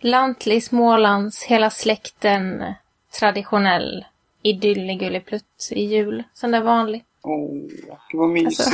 [0.01, 2.65] lantlig Smålands, hela släkten,
[3.19, 4.05] traditionell
[4.43, 6.25] idyllig gulleplutt i jul.
[6.35, 7.05] Sån där vanlig.
[7.23, 7.51] Åh,
[8.11, 8.71] det var mysigt.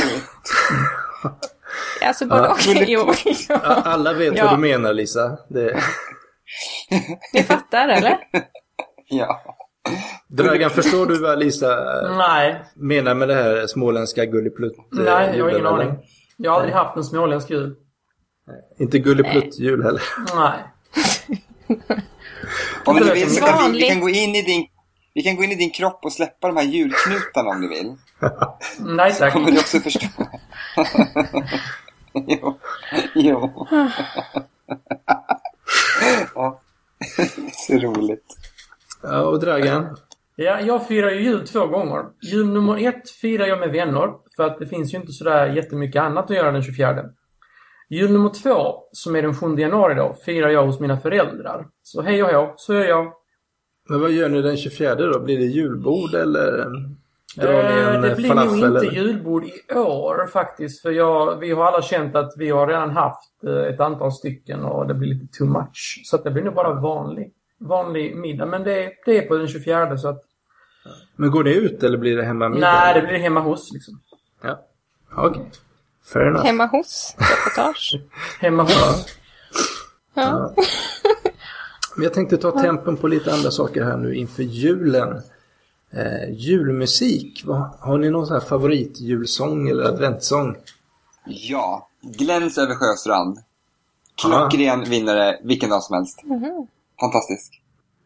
[2.02, 2.58] Alltså både Ja, och.
[2.88, 3.12] Jo,
[3.48, 4.44] Ja, Alla vet Ja.
[4.44, 5.38] vad du menar Lisa.
[5.48, 5.80] Det...
[7.32, 8.18] ni fattar eller?
[9.10, 9.42] Ja.
[10.28, 14.76] Dragan, förstår du vad Lisa eh, Nej, menar med det här småländska gulleplutt?
[14.78, 15.70] eh, nej, jag har ingen eller?
[15.70, 15.98] aning.
[16.36, 17.76] Jag har aldrig haft en småländsk jul.
[18.78, 20.02] Inte gulleplutt-jul heller.
[20.36, 20.58] Nej.
[22.84, 24.66] Om du vill så kan vi, vi, kan gå in i din,
[25.14, 27.96] vi kan gå in i din kropp och släppa de här julknutarna om du vill.
[28.96, 29.32] Nej tack.
[29.32, 30.06] Kommer du också förstå?
[32.12, 32.58] jo.
[33.14, 33.66] jo.
[36.34, 36.60] ja.
[37.16, 38.36] Det är så roligt.
[39.02, 39.96] Ja, och Dragan?
[40.36, 42.04] Ja, jag firar ju jul två gånger.
[42.32, 46.02] Jul nummer ett firar jag med vänner, för att det finns ju inte sådär jättemycket
[46.02, 47.04] annat att göra den 24.
[47.90, 51.66] Jul nummer två, som är den 7 januari då, firar jag hos mina föräldrar.
[51.82, 53.12] Så hej och hå, så gör jag.
[53.88, 55.20] Men vad gör ni den 24 då?
[55.20, 56.58] Blir det julbord eller
[57.38, 58.54] eh, det blir nog falafel?
[58.54, 58.90] inte eller?
[58.90, 63.44] julbord i år faktiskt, för jag, vi har alla känt att vi har redan haft
[63.46, 66.02] eh, ett antal stycken och det blir lite too much.
[66.04, 68.46] Så det blir nog bara vanlig, vanlig middag.
[68.46, 70.24] Men det, det är på den 24 så att,
[71.16, 72.72] Men går ni ut eller blir det hemma middag?
[72.72, 74.00] nej, det blir hemma hos liksom.
[74.42, 74.64] Ja.
[75.16, 75.50] Okej.
[76.12, 76.44] Fair enough.
[76.44, 78.00] Hemma hos reportage.
[78.40, 79.06] Hemma hos.
[80.14, 80.54] Ja.
[81.96, 85.22] Men jag tänkte ta tempen på lite andra saker här nu inför julen.
[85.90, 87.42] Eh, julmusik.
[87.44, 90.56] Vad, har ni någon sån här favoritjulsång eller adventssång?
[91.26, 91.88] Ja.
[92.02, 93.38] Gläns över Sjöstrand.
[94.22, 96.22] Klockren vinnare vilken dag som helst.
[97.00, 97.62] Fantastisk.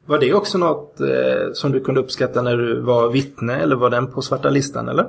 [0.07, 3.91] Var det också något eh, som du kunde uppskatta när du var vittne eller var
[3.91, 5.05] den på svarta listan eller?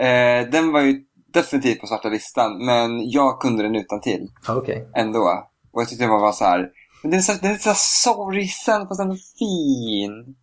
[0.00, 1.00] Eh, den var ju
[1.32, 4.28] definitivt på svarta listan, men jag kunde den utan till.
[4.46, 4.88] Ja, Okej.
[4.94, 5.48] ändå.
[5.72, 6.70] Och jag tyckte den var så här.
[7.02, 10.36] Men den är så, den är så sorgsen fast ändå fin.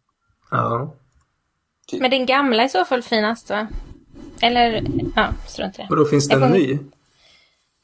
[0.52, 0.94] Ja.
[2.00, 3.68] Men den gamla är i så fall finast va?
[4.42, 4.84] Eller,
[5.16, 5.88] ja, strunt i det.
[5.90, 6.80] Och då finns det en ny?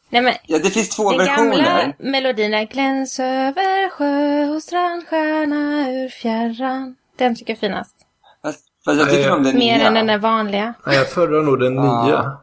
[0.09, 1.63] Nej men, Ja, det finns två den versioner.
[1.63, 6.95] gamla melodin är Gläns över sjö och strandstjärna ur fjärran.
[7.17, 7.95] Den tycker jag är finast.
[8.41, 9.87] Fast, fast jag tycker Eh, om den Mer nya.
[9.87, 10.73] än den där vanliga.
[10.85, 12.05] Nej, jag föredrar nog den Ja.
[12.05, 12.37] nya.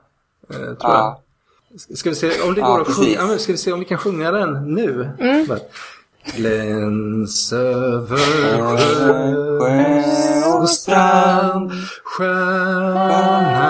[0.51, 1.23] Eh, tror Ja.
[1.71, 1.99] jag.
[1.99, 3.17] Ska vi se om det Ja, går att precis.
[3.19, 3.33] sjunga?
[3.33, 5.11] Ja, ska vi se om vi kan sjunga den nu?
[5.21, 5.47] Mm.
[6.35, 8.17] Gläns över
[9.59, 11.71] sjö och strand
[12.05, 13.67] Stjärnan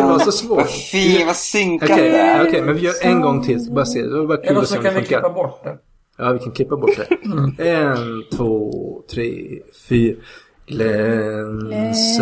[0.00, 0.56] det vara så svårt?
[0.56, 2.48] Vad fin, vad synkat Okej, det är.
[2.48, 3.68] okej, men vi gör en gång till.
[3.70, 4.02] Bara se.
[4.02, 5.42] Det var bara kul Eller att se så om det kan vi klippa funkar.
[5.42, 5.78] bort det.
[6.18, 7.64] Ja, vi kan klippa bort det.
[7.70, 8.72] En, två,
[9.14, 10.16] tre, fyra.
[10.70, 12.20] Gläns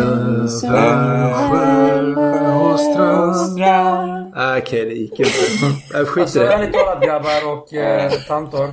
[0.63, 4.33] över sjö och strand.
[4.35, 5.31] Ah, Okej, det gick inte.
[5.93, 6.53] Jag skiter Alltså i det.
[6.53, 8.65] ärligt talat grabbar och eh, tantor.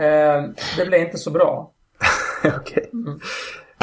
[0.00, 0.42] Eh,
[0.76, 1.70] det blev inte så bra.
[2.56, 2.90] Okej.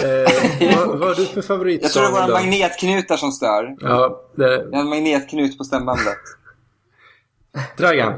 [0.04, 1.84] Eh, vad, vad har du för favoritsång?
[1.84, 2.34] Jag tror det är våra då?
[2.34, 3.76] magnetknutar som stör.
[3.80, 6.18] Ja, det Jag har en magnetknut på stämbandet.
[7.78, 8.14] Dragan.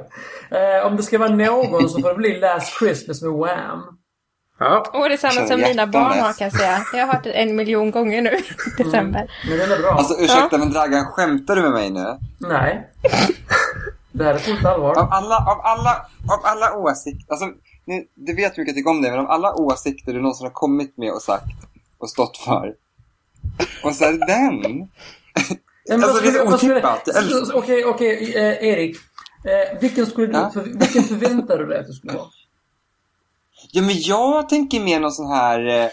[0.51, 3.81] Eh, om det ska vara någon så får det bli Last Christmas med Wham.
[4.63, 4.85] Ja.
[4.93, 6.85] Och det är samma som mina barn har kan jag säga.
[6.93, 9.31] Jag har hört det en miljon gånger nu i december.
[9.49, 9.91] Men den är bra.
[9.91, 12.17] Alltså ursäkta men Dragan, skämtar du med mig nu?
[12.39, 12.89] Nej.
[14.11, 14.99] Det här är fullt allvar.
[14.99, 17.45] Av alla, av alla, av alla åsikter, alltså
[17.85, 20.45] nu, du vet hur mycket jag tycker om dig, men av alla åsikter du någonsin
[20.45, 21.45] har kommit med och sagt
[21.97, 22.73] och stått för.
[23.83, 24.87] Och så är det den.
[25.85, 27.09] Ja, men Alltså, det är otippat.
[27.53, 28.97] Okej, okej, eh, Erik.
[29.45, 30.49] Eh, vilken, skulle du, Ja?
[30.53, 32.27] för, vilken förväntar du dig att det skulle vara?
[33.75, 35.67] Ja men jag tänker mer någon sån här...
[35.67, 35.89] eh,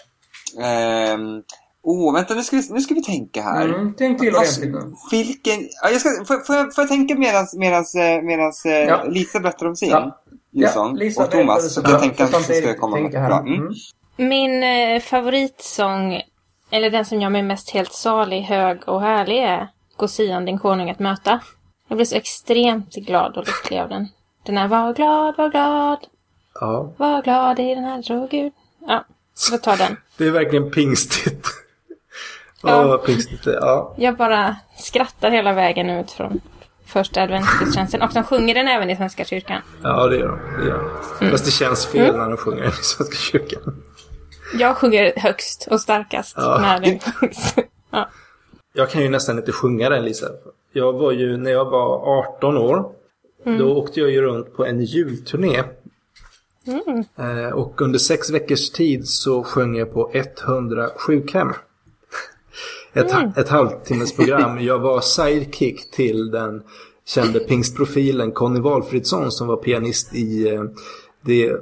[1.13, 1.43] ehm,
[1.83, 3.69] Åh, vänta nu ska, vi, nu ska vi tänka här.
[3.69, 4.93] Mm, tänk till nu.
[5.11, 5.61] Vilken...
[5.83, 9.05] Ja, jag ska, får, får, jag, får jag tänka medans, medans, eh, medans eh, Ja.
[9.05, 9.89] Lisa berättar om sin
[10.53, 10.93] Ja.
[10.95, 13.29] Lisa och Thomas, så jag tänker att ska Erik komma här.
[13.29, 13.39] bra.
[13.39, 13.55] Mm.
[13.55, 13.75] Mm.
[14.17, 16.23] Min eh, favoritsång,
[16.71, 20.59] eller den som gör mig mest helt salig, hög och härlig är Gå Sion din
[20.59, 21.41] konung att möta.
[21.89, 24.09] Jag blir så extremt glad och lycklig av den.
[24.47, 25.99] Den är Var glad, var glad,
[26.61, 26.93] ja.
[26.97, 28.53] var glad i den här tro Gud.
[28.87, 29.97] Ja, så ta den.
[30.17, 31.47] Det är verkligen pingstigt.
[32.63, 32.83] Ja.
[32.87, 33.53] vad pingstigt det.
[33.55, 33.95] Ja.
[33.99, 36.41] Jag bara skrattar hela vägen ut från
[36.87, 38.03] första adventsgudstjänsten.
[38.03, 39.63] Och de sjunger den även i Svenska kyrkan.
[39.83, 40.61] ja, det gör de.
[40.63, 41.21] Det gör de.
[41.21, 41.33] Mm.
[41.33, 43.83] Fast det känns fel när de sjunger i Svenska kyrkan.
[44.59, 46.59] Jag sjunger högst och starkast Ja.
[46.61, 47.55] när den sjungs.
[47.91, 48.09] Ja.
[48.73, 50.27] Jag kan ju nästan inte sjunga den Lisa.
[50.73, 52.93] Jag var ju, när jag var 18 år,
[53.59, 55.63] då åkte jag ju runt på en julturné.
[57.17, 60.11] Eh, och under sex veckors tid så sjöng jag på
[60.47, 61.53] 100 sjukhem.
[62.93, 64.61] Ett, ett halvtimmesprogram.
[64.61, 66.63] Jag var sidekick till den
[67.07, 70.63] kände pingstprofilen Conny Walfridsson som var pianist i eh,
[71.21, 71.53] det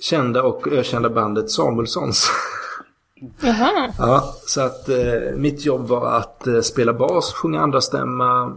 [0.00, 2.30] kända och ökända bandet Samuelssons.
[3.40, 3.92] Jaha.
[3.98, 8.56] Ja, så att eh, mitt jobb var att eh, spela bas, sjunga andra stämma,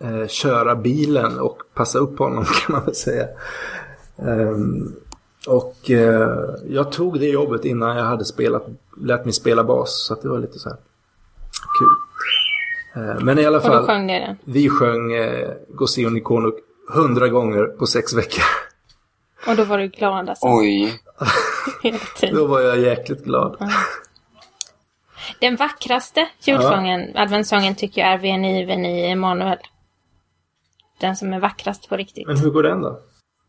[0.00, 3.26] eh, köra bilen och passa upp honom kan man väl säga.
[4.18, 4.92] Ehm,
[5.48, 8.66] och eh, jag tog det jobbet innan jag hade spelat,
[9.00, 10.04] lärt mig spela bas.
[10.06, 10.78] Så att det var lite så här
[11.78, 11.88] kul.
[13.02, 14.36] Eh, men i alla Och då fall, sjöng ni den.
[14.44, 16.54] vi sjöng eh, Gosion Ikonuk
[16.88, 18.44] hundra gånger på sex veckor.
[19.46, 20.46] Och då var du glad alltså.
[20.48, 21.00] Oj.
[22.32, 23.70] Då var jag jäkligt glad.
[25.40, 29.58] Den vackraste julsången, adventssången, tycker jag är Veni, Veni, Emanuel.
[31.00, 32.26] Den som är vackrast på riktigt.
[32.26, 33.00] Men hur går den då?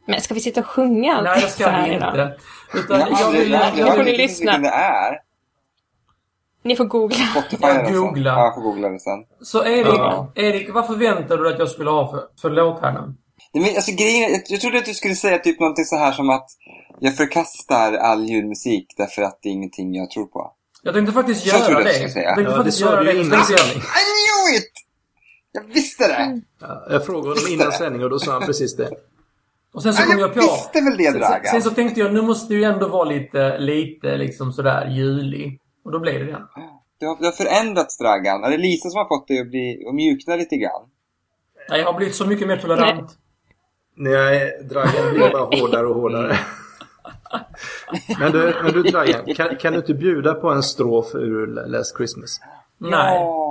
[0.05, 2.37] Men ska vi sitta och sjunga allt Nej, det så ska här vi inte.
[2.73, 3.51] Utan Jag jag vill...
[3.51, 4.57] jag Jag hört ni lyssna.
[4.57, 5.19] det är.
[6.63, 7.17] Ni får googla.
[7.17, 8.33] Spotify Jag googlar.
[8.33, 9.19] Ja, jag får googla det sen.
[9.41, 10.31] så Erik, Ja.
[10.35, 12.99] Erik, vad förväntar du att jag skulle ha för, för låt här nu?
[13.53, 16.11] Nej, men alltså, grejen, jag, jag trodde att du skulle säga typ någonting så här
[16.11, 16.45] som att
[16.99, 20.51] jag förkastar all julmusik därför att det är ingenting jag tror på.
[20.83, 21.93] Jag tänkte faktiskt trodde göra jag det.
[21.93, 22.25] skulle säga.
[22.25, 23.21] Jag tänkte Ja, det faktiskt sa göra du det.
[23.21, 23.59] innan jag-.
[23.59, 24.71] I knew it!
[25.51, 26.41] Jag visste det!
[26.61, 27.73] Ja, jag frågade honom innan det.
[27.73, 28.89] sändning och då sa han precis det.
[29.73, 30.39] Och sen så kom jag jag på...
[30.39, 31.45] visste väl det, sen, Dragan.
[31.45, 35.59] sen så tänkte jag, nu måste ju ändå vara lite, lite liksom sådär julig.
[35.85, 36.41] Och då blev det den.
[36.99, 38.43] Du har, du har förändrats, Dragan.
[38.43, 40.81] Är det Lisa som har fått dig att, bli, att mjukna lite grann?
[41.69, 43.17] Nej, jag har blivit så mycket mer tolerant.
[43.95, 46.37] Nej, Dragan blir bara hårdare och hårdare.
[48.19, 51.97] Men du, men du Dragan, kan, kan du inte bjuda på en strof ur Last
[51.97, 52.39] Christmas?
[52.77, 52.91] Nej.
[52.91, 53.49] Ja.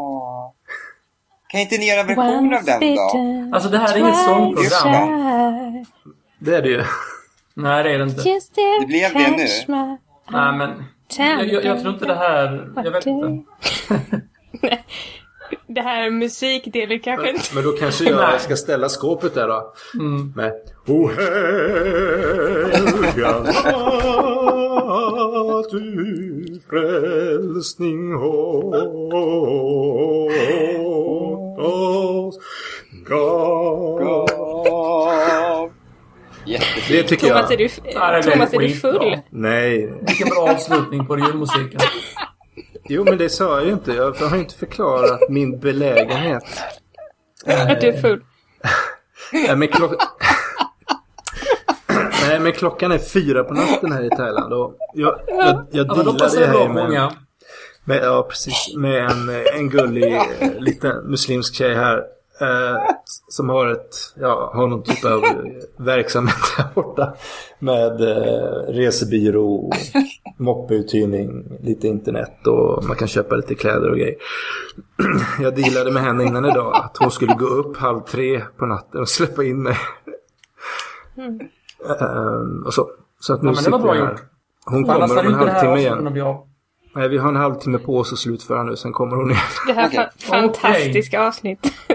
[1.53, 3.11] Kan inte ni göra en version av den då?
[3.57, 4.83] Alltså det här är inget sångprogram.
[4.83, 4.99] shy.
[6.39, 6.83] Det är det ju.
[7.55, 8.23] Nej, det är det inte.
[8.81, 9.47] Det blev det nu.
[10.31, 10.85] Nej, men...
[11.19, 12.73] Jag, jag, jag tror inte det här...
[12.77, 13.43] Jag vet inte.
[15.67, 17.55] Det här musikdelen kanske inte...
[17.55, 19.73] Men då kanske jag ska ställa skåpet där då.
[19.95, 20.33] Mm.
[20.37, 20.53] Med
[20.87, 21.29] O helga
[23.39, 23.55] natt
[25.71, 28.75] du frälsning åt
[31.63, 32.39] oss
[33.07, 34.29] gav.
[36.45, 36.89] Jättefint.
[36.89, 37.59] Det tycker Thomas, är jag.
[37.59, 39.19] du, är Thomas, är du full?
[39.31, 39.93] Nej.
[40.07, 41.81] Vilken bra avslutning på julmusiken.
[42.89, 43.93] Jo, men det sa jag ju inte.
[43.93, 46.45] Jag har ju inte förklarat min belägenhet.
[47.47, 48.21] Att du är full?
[49.33, 49.93] Nej, men, klock...
[52.29, 54.53] Nej, men klockan är fyra på natten här i Thailand.
[54.53, 57.13] Och jag, jag, jag Ja, dealade det här med, många.
[57.85, 62.03] Med, ja, precis, med en, en gullig eh, liten muslimsk tjej här.
[62.41, 62.77] Eh,
[63.29, 65.35] som har ett, ja, har någon typ av eh,
[65.77, 67.15] verksamhet här borta.
[67.59, 69.71] Med eh, resebyrå,
[70.37, 74.17] moppeuthyrning, lite internet och man kan köpa lite kläder och grejer.
[75.41, 79.01] Jag dealade med henne innan idag att hon skulle gå upp halv tre på natten
[79.01, 79.77] och släppa in mig.
[82.01, 82.91] Ehm, och så.
[83.21, 84.23] Så att nu Ja, men det var bra gjort.
[84.65, 86.05] Hon kommer om en halvtimme igen.
[86.95, 89.43] Nej, vi har en halvtimme på oss att slutföra nu, sen kommer hon igen.
[89.67, 89.99] Det här Okej.
[89.99, 91.73] fa- fantastiska avsnitt.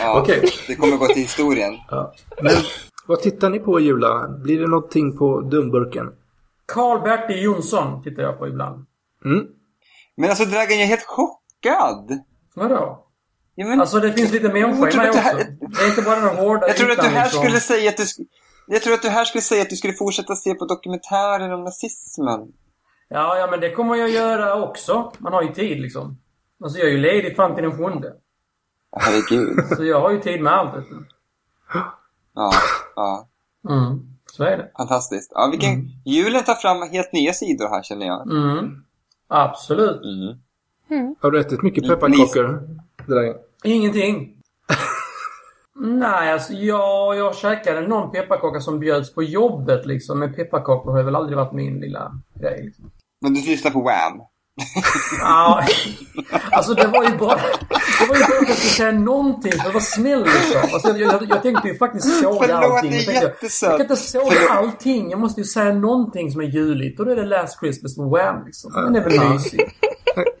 [0.00, 0.48] Ja, Okej.
[0.66, 1.76] Det kommer gå till historien.
[1.90, 2.14] Ja.
[2.42, 2.52] Men
[3.06, 4.28] vad tittar ni på Jula?
[4.28, 6.12] Blir det någonting på dumburken?
[6.66, 8.86] Karl-Bertil Jonsson tittar jag på ibland.
[9.24, 9.44] Mm.
[10.16, 12.20] Men alltså Dragan, jag är helt chockad.
[12.54, 13.06] Vadå?
[13.54, 15.20] Ja, men, Alltså det finns lite människa i mig också.
[15.20, 17.42] här- Det är inte bara den hårda jag trodde att du här liksom.
[17.42, 18.04] skulle säga att du...
[18.66, 21.64] Jag tror att du här skulle säga att du skulle fortsätta se på dokumentärer om
[21.64, 22.40] nazismen.
[23.12, 25.12] Ja, ja, men det kommer jag göra också.
[25.18, 26.18] Man har ju tid liksom.
[26.62, 28.14] Alltså jag är ju ledig fram till den sjunde.
[28.96, 29.76] Herregud.
[29.76, 30.74] Så jag har ju tid med allt.
[32.34, 32.52] Ja,
[32.96, 33.28] ja.
[33.68, 34.00] Mm.
[34.32, 34.70] Så är det.
[34.76, 35.32] Fantastiskt.
[35.34, 35.88] Ja, vilken...
[36.04, 38.30] Julen tar fram helt nya sidor här känner jag.
[38.30, 38.84] Mm.
[39.28, 40.02] Absolut.
[40.90, 41.14] Mm.
[41.20, 42.68] Har du ätit mycket pepparkakor?
[43.64, 44.36] Ingenting.
[45.74, 50.18] Nej, alltså jag, jag käkade någon pepparkaka som bjöds på jobbet liksom.
[50.18, 52.62] Men pepparkakor har väl aldrig varit min lilla grej.
[52.64, 52.90] Liksom.
[53.20, 54.18] Men du lyssnar på Wham.
[55.20, 55.64] Ja,
[56.52, 57.36] alltså det var ju bara...
[57.36, 60.60] Det var ju bara att jag skulle säga någonting för vara snäll liksom.
[60.74, 62.90] Alltså, jag, jag, jag tänkte ju faktiskt såga Förlåt, allting.
[62.90, 63.70] det är Jag, tänkte, jag, jättesött.
[63.70, 64.50] jag kan inte såga Förlåt.
[64.50, 65.10] allting.
[65.10, 67.00] Jag måste ju säga någonting som är juligt.
[67.00, 68.72] Och då är det Last Christmas med Wham liksom.
[68.74, 69.70] Men det är väl mysigt.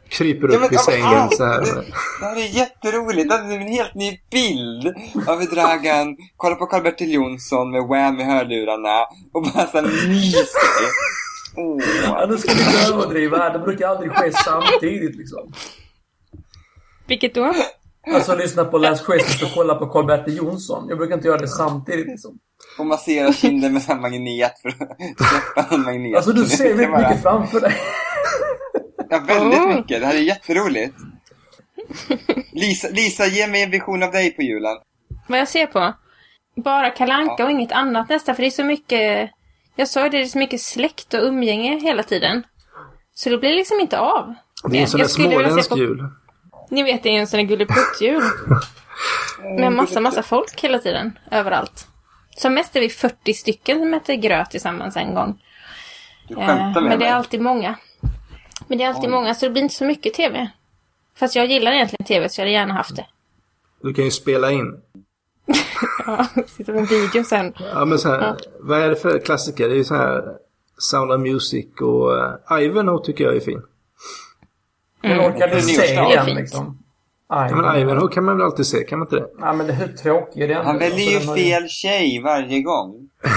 [0.08, 1.60] Kryper Ja, upp men, i ja, sängen ah, så här.
[1.60, 1.84] Det,
[2.20, 3.28] det här är jätteroligt.
[3.28, 4.94] Det är en helt ny bild
[5.28, 9.00] av Dragan kollar på Karl-Bertil Jonsson med Wham i hörlurarna
[9.32, 10.86] och bara så här myser.
[11.56, 11.82] Åh.
[12.04, 13.52] Ja, nu ska vi inte överdriva här.
[13.52, 15.52] Det brukar aldrig ske samtidigt liksom.
[17.06, 17.54] Vilket då?
[18.14, 20.86] Alltså lyssna på Last Christmas och kolla på Karl-Bertil Jonsson.
[20.88, 22.38] Jag brukar inte göra det samtidigt liksom.
[22.78, 26.16] Och massera kinden med en magnet för att släppa en magnet.
[26.16, 27.74] Alltså du ser väldigt mycket framför dig.
[29.10, 30.00] Ja, väldigt mycket.
[30.00, 30.94] Det här är jätteroligt.
[32.52, 34.76] Lisa, Lisa, ge mig en vision av dig på julen.
[35.28, 35.94] Vad jag ser på?
[36.56, 39.30] Bara kalanka och inget annat nästan, för det är så mycket...
[39.80, 42.42] Jag sa ju det, det är så mycket släkt och umgänge hela tiden.
[43.14, 44.34] Så det blir liksom inte av.
[44.70, 46.04] Det är en sån där småländsk på- jul.
[46.70, 48.22] Ni vet, det är ju en sån där gulleputtjul.
[49.58, 51.18] Med massa, massa folk hela tiden.
[51.30, 51.86] Överallt.
[52.36, 55.42] Som mest är vi 40 stycken som äter gröt tillsammans en gång.
[56.28, 57.74] Du Eh, med men det är alltid många.
[58.66, 59.10] Men det är alltid Oj.
[59.10, 60.50] många, så det blir inte så mycket TV.
[61.18, 63.06] Fast jag gillar egentligen TV, så jag hade gärna haft det.
[63.82, 64.80] Du kan ju spela in.
[66.06, 67.54] Ja, sitta med en video sen.
[67.74, 69.68] Ja, men så här, Vad är det för klassiker?
[69.68, 70.24] Det är ju så här
[70.78, 72.10] Sound of Music och
[72.50, 73.62] uh, Ivanhoe tycker jag är fin.
[75.02, 76.38] Men orkar är du se är den fint.
[76.38, 76.78] liksom?
[77.28, 79.26] Ja, men Ivanhoe kan man väl alltid se, kan man inte det?
[79.38, 80.66] Nej men det, hur tråkig är den?
[80.66, 83.08] Han väljer ju Alltså, fel tjej varje gång.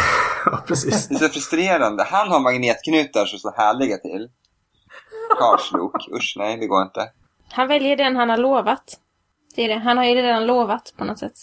[0.46, 1.08] Ja, precis.
[1.08, 2.04] Det är så frustrerande.
[2.04, 4.30] Han har magnetknutar som är så härliga till.
[5.40, 5.96] Karlslok.
[6.12, 7.10] Usch, nej, det går inte.
[7.52, 9.00] Han väljer den han har lovat.
[9.56, 9.80] Det är det.
[9.80, 11.34] Han har ju redan lovat på något sätt.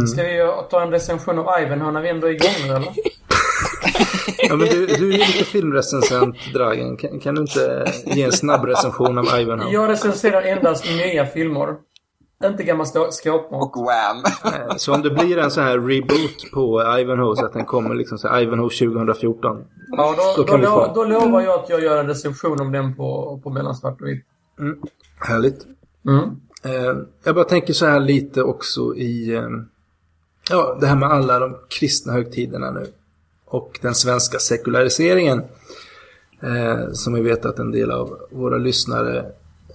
[0.00, 2.88] Ska vi ta en recension av Ivanhoe när vi ändå är igång nu eller?
[4.48, 6.96] Ja, men du, du är ju lite filmrecensent, Dragen.
[6.96, 9.72] Kan, kan du inte ge en snabb recension av Ivanhoe?
[9.72, 11.74] Jag recenserar endast nya filmer.
[12.44, 13.62] Inte gammal skåpmat.
[13.62, 14.22] Och Wham!
[14.78, 18.18] Så om det blir en sån här reboot på Ivanhoe så att den kommer liksom
[18.18, 19.64] så här Ivanhoe 2014.
[19.96, 20.92] Ja, då, Då då, lo- få.
[20.94, 24.24] då lovar jag att jag gör en recension om den på, på mellansvart och vitt.
[25.20, 25.66] Härligt.
[26.08, 26.24] Mm.
[26.64, 29.42] Eh, jag bara tänker så här lite också i eh,
[30.50, 32.86] ja, det här med alla de kristna högtiderna nu.
[33.44, 35.42] Och den svenska sekulariseringen.
[36.42, 39.18] Eh, som vi vet att en del av våra lyssnare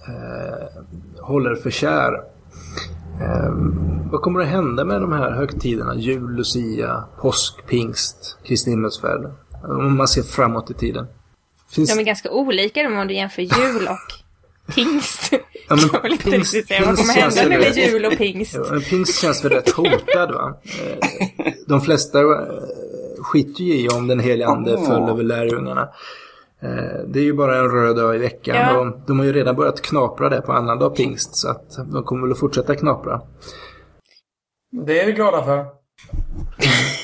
[0.08, 0.82] eh,
[1.18, 2.12] håller för kär.
[3.20, 3.52] Eh,
[4.10, 5.94] vad kommer att hända med de här högtiderna?
[5.96, 9.30] Jul, Lucia, påsk, pingst, Kristi himmelsfärd.
[9.62, 11.06] Om man ser framåt i tiden.
[11.70, 11.94] Finns...
[11.94, 14.19] De är ganska olika om du jämför jul och
[14.74, 15.32] pingst.
[15.32, 15.38] Ja,
[15.76, 18.04] men jag vill inte pingst- riktigt säga vad pingst kommer känns hända nu med jul
[18.04, 18.54] och pingst.
[18.54, 20.58] Ja, men pingst känns väl rätt hotad va?
[20.82, 22.26] Eh, De flesta eh,
[23.22, 24.86] skiter ju i om den helige ande Åh.
[24.86, 25.88] föll över lärjungarna.
[26.62, 28.78] Eh, Det är ju bara en röd dag i veckan Ja.
[28.78, 32.22] och de har ju redan börjat knapra det på annandag pingst så att de kommer
[32.22, 33.20] väl att fortsätta knapra.
[34.86, 35.56] Det är vi glada för.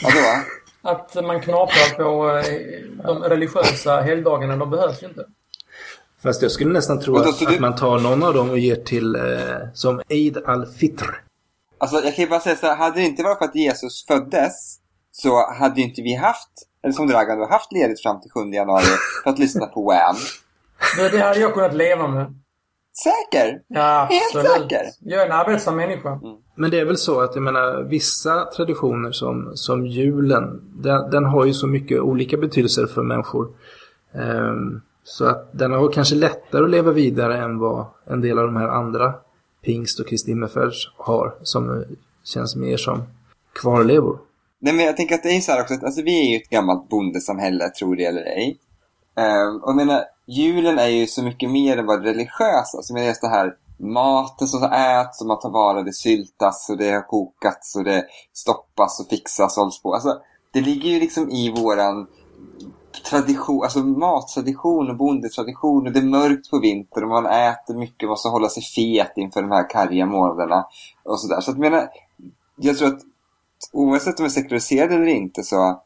[0.04, 0.42] Vadå?
[0.82, 2.42] Att man knaprar på
[3.06, 5.24] de religiösa helgdagarna, de behövs ju inte.
[6.22, 9.14] Fast jag skulle nästan tro att, att man tar någon av dem och ger till
[9.14, 9.22] eh,
[9.74, 11.22] som Eid al-Fitr.
[11.78, 14.06] Alltså, jag kan ju bara säga så här, hade det inte varit för att Jesus
[14.06, 14.80] föddes
[15.12, 16.50] så hade ju inte vi haft,
[16.82, 18.84] eller som Dragan då, haft ledigt fram till 7 januari
[19.24, 20.16] för att lyssna på Wham.
[20.96, 22.34] Det, det hade jag kunnat leva med.
[22.92, 23.60] Säker?
[23.68, 24.70] Ja, Helt absolut.
[24.70, 24.86] säker?
[25.00, 26.20] Jag är en arbetsam människa.
[26.54, 31.24] Men det är väl så att jag menar vissa traditioner som, som julen, den, den
[31.24, 33.48] har ju så mycket olika betydelser för människor.
[34.14, 38.44] Ehm, så att den har kanske lättare att leva vidare än vad en del av
[38.44, 39.14] de här andra
[39.62, 41.34] pingst och Kristi himmelsfärd har.
[41.42, 41.84] Som
[42.24, 43.02] känns mer som
[43.52, 44.18] kvarlevor.
[44.58, 46.30] Nej, men jag tänker att det är ju så här också att alltså, vi är
[46.30, 48.58] ju ett gammalt bondesamhälle, tror det eller ej.
[49.16, 52.74] Um, och jag menar, julen är ju så mycket mer än vad religiös.
[52.74, 56.76] Alltså, men just det här maten som äts och man tar vara, det syltas och
[56.76, 59.94] det har kokats och det stoppas och fixas och hålls på.
[59.94, 60.20] Alltså,
[60.52, 62.06] det ligger ju liksom i våran
[63.04, 68.02] tradition, alltså mattradition och bondetradition och det är mörkt på vintern och man äter mycket
[68.02, 70.66] och måste hålla sig fet inför de här karga månaderna
[71.02, 71.40] och sådär.
[71.40, 71.88] Så att jag menar,
[72.56, 73.00] jag tror att
[73.72, 75.82] oavsett om vi är sekulariserade eller inte så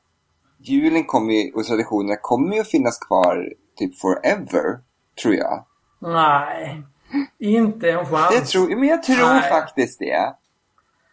[0.63, 4.79] julen kommer ju, och traditionerna kommer ju att finnas kvar typ forever,
[5.23, 5.65] tror jag.
[5.99, 6.83] Nej,
[7.39, 8.31] inte en chans.
[8.31, 9.51] Det tror, men jag tror Nej.
[9.51, 10.35] faktiskt det.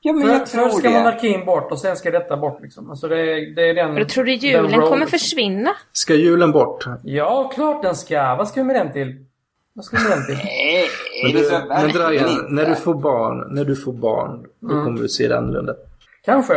[0.01, 0.93] Ja, men För, jag tror först ska det.
[0.97, 2.89] monarkin bort och sen ska detta bort liksom.
[2.89, 3.95] Alltså det, är- det är den...
[3.95, 5.19] Då tror du julen roll, kommer liksom.
[5.19, 5.69] försvinna?
[5.91, 6.85] Ska julen bort?
[7.03, 8.35] Ja, klart den ska.
[8.35, 9.25] Vad ska vi med den till?
[9.73, 10.37] Vad ska vi med den till?
[11.23, 14.85] Men, du, men Dragan, när du får barn, när du får barn, då Mm.
[14.85, 15.73] kommer du se det annorlunda.
[16.25, 16.53] Kanske.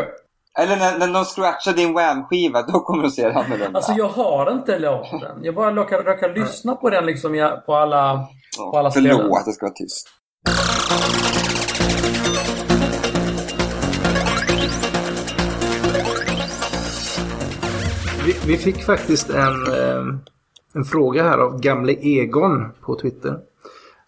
[0.59, 3.71] Eller när, när de scratchar din Wham-skiva, då kommer du att se det annorlunda.
[3.79, 5.21] Alltså jag har inte låten.
[5.43, 8.27] Jag bara råkar, råkar lyssna på den liksom på alla...
[8.73, 9.33] På alla Förlåt ställen.
[9.33, 10.09] att det ska vara tyst.
[18.31, 20.05] Vi, vi fick faktiskt en, eh,
[20.75, 23.39] en fråga här av gamle Egon på Twitter.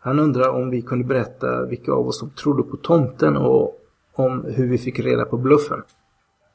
[0.01, 3.79] Han undrar om vi kunde berätta vilka av oss som trodde på tomten och
[4.16, 5.83] om hur vi fick reda på bluffen.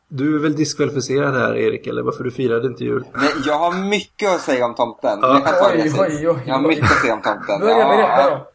[0.10, 3.06] Du är väl diskvalificerad här Erik, eller varför du firade inte jul?
[3.14, 5.20] Men jag har mycket att säga om tomten.
[5.22, 5.42] Ja.
[5.46, 7.60] Jag, Oj, oj, oj, jag har mycket att säga om tomten.
[7.60, 8.48] Börja Ja, berätta då.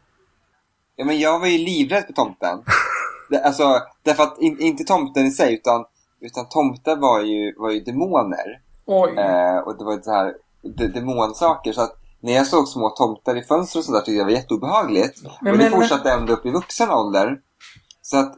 [0.95, 2.59] Ja, men jag var ju livrädd för tomten.
[3.29, 3.63] Det, alltså,
[4.03, 5.85] därför att, in, inte tomten i sig, utan,
[6.21, 8.63] utan tomtar var ju, var ju demoner.
[8.85, 9.13] Oj.
[9.17, 10.33] Eh, och det var så här
[10.77, 11.73] de, demonsaker.
[11.73, 14.39] Så att när jag såg små tomtar i fönster och sådär tyckte jag det var
[14.39, 15.21] jätteobehagligt.
[15.41, 17.37] Men- och det men- fortsatte ända upp i vuxen ålder.
[18.01, 18.33] Så att,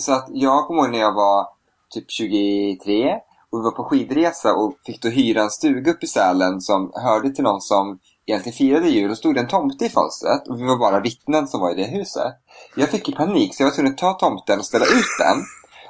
[0.00, 1.46] så att jag kommer ihåg när jag var
[1.94, 3.14] typ 23
[3.50, 6.92] och vi var på skidresa och fick då hyra en stuga uppe i Sälen som
[6.94, 9.10] hörde till någon som egentligen firade jul.
[9.10, 11.74] Och stod det en tomte i fönstret och vi var bara vittnen som var i
[11.74, 12.32] det huset.
[12.76, 15.38] Jag fick ju panik så jag var tvungen att ta tomten och ställa ut den.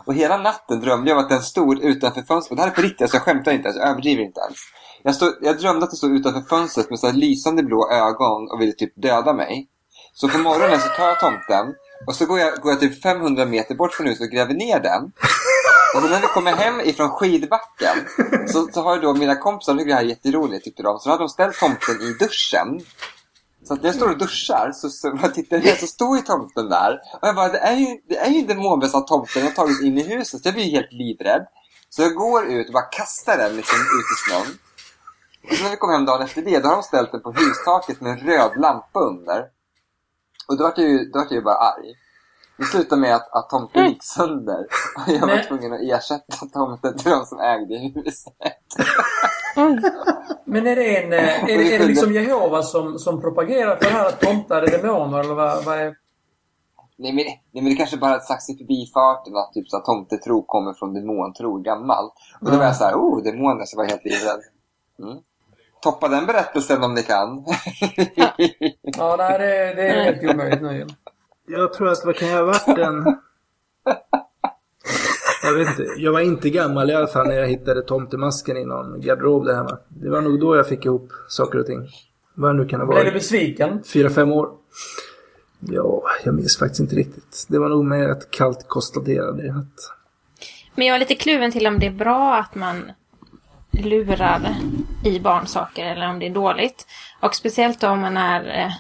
[0.05, 2.57] Och hela natten drömde jag om att den stod utanför fönstret.
[2.57, 4.59] Det här är på riktigt, alltså jag skämtar inte, alltså jag överdriver inte alls.
[5.03, 8.51] Jag, stod, jag drömde att den stod utanför fönstret med så här lysande blå ögon
[8.53, 9.69] och ville typ döda mig.
[10.13, 11.75] Så på morgonen så tar jag tomten
[12.07, 14.81] och så går jag, går jag typ 500 meter bort från huset och gräver ner
[14.81, 15.13] den.
[15.95, 17.97] Och sen när vi kommer hem ifrån skidbacken
[18.47, 20.99] så, så har jag då mina kompisar, de tycker det här är jätteroligt tyckte de,
[20.99, 22.81] så hade de ställt tomten i duschen.
[23.71, 26.23] Så att när jag står och duschar så, så, när tittar ner så står ju
[26.23, 26.93] tomten där.
[27.21, 30.03] Och jag bara, det är ju, det är ju demonbesatt tomten har tagit in i
[30.03, 30.43] huset.
[30.43, 31.47] Så jag blir ju helt livrädd.
[31.89, 34.59] Så jag går ut och bara kastar den liksom ut i snön.
[35.49, 37.33] Och sen när vi kom hem dagen efter det, då har de ställt den på
[37.33, 39.45] hustaket med en röd lampa under.
[40.49, 41.95] Och då vart jag ju, då vart jag ju bara arg.
[42.61, 44.67] Det slutade med att, att tomten gick sönder.
[44.97, 48.35] Och jag var tvungen att ersätta tomten till de som ägde huset.
[49.57, 49.81] Oj.
[50.45, 51.13] Men är det en...
[51.13, 54.63] eh, Är det, är det liksom Jehova som, som propagerar för det här att tomtar
[54.63, 55.95] är demoner eller vad, vad är...
[56.97, 59.85] Nej men, nej men det kanske bara har sagts i förbifarten att typ så att
[59.85, 62.15] tomtetro kommer från demontro gammalt.
[62.41, 64.41] Och då var jag så här, oh demoner, så var jag helt livrädd.
[65.03, 65.19] Mm.
[65.83, 67.45] Toppa den berättelsen om ni kan.
[68.83, 70.87] Ja, nej, det, det är rätt omöjligt nu.
[71.53, 73.19] Jag tror att vad kan jag ha varit en...
[75.43, 75.87] Jag vet inte.
[75.97, 79.55] Jag var inte gammal i alla fall när jag hittade tomtemasken i någon garderob där
[79.55, 79.79] hemma.
[79.89, 81.89] Det var nog då jag fick ihop saker och ting.
[82.35, 83.15] Vad nu kan ha Blev du varit.
[83.15, 83.83] besviken?
[83.85, 84.49] Fyra, fem år.
[85.61, 87.47] Ja, jag minns faktiskt inte riktigt.
[87.49, 89.97] Det var nog mer ett kallt konstaterande att...
[90.75, 92.93] Men jag är lite kluven till om det är bra att man
[93.71, 94.55] lurar
[95.05, 96.87] i barnsaker eller om det är dåligt.
[97.21, 98.73] Och speciellt om man är eh,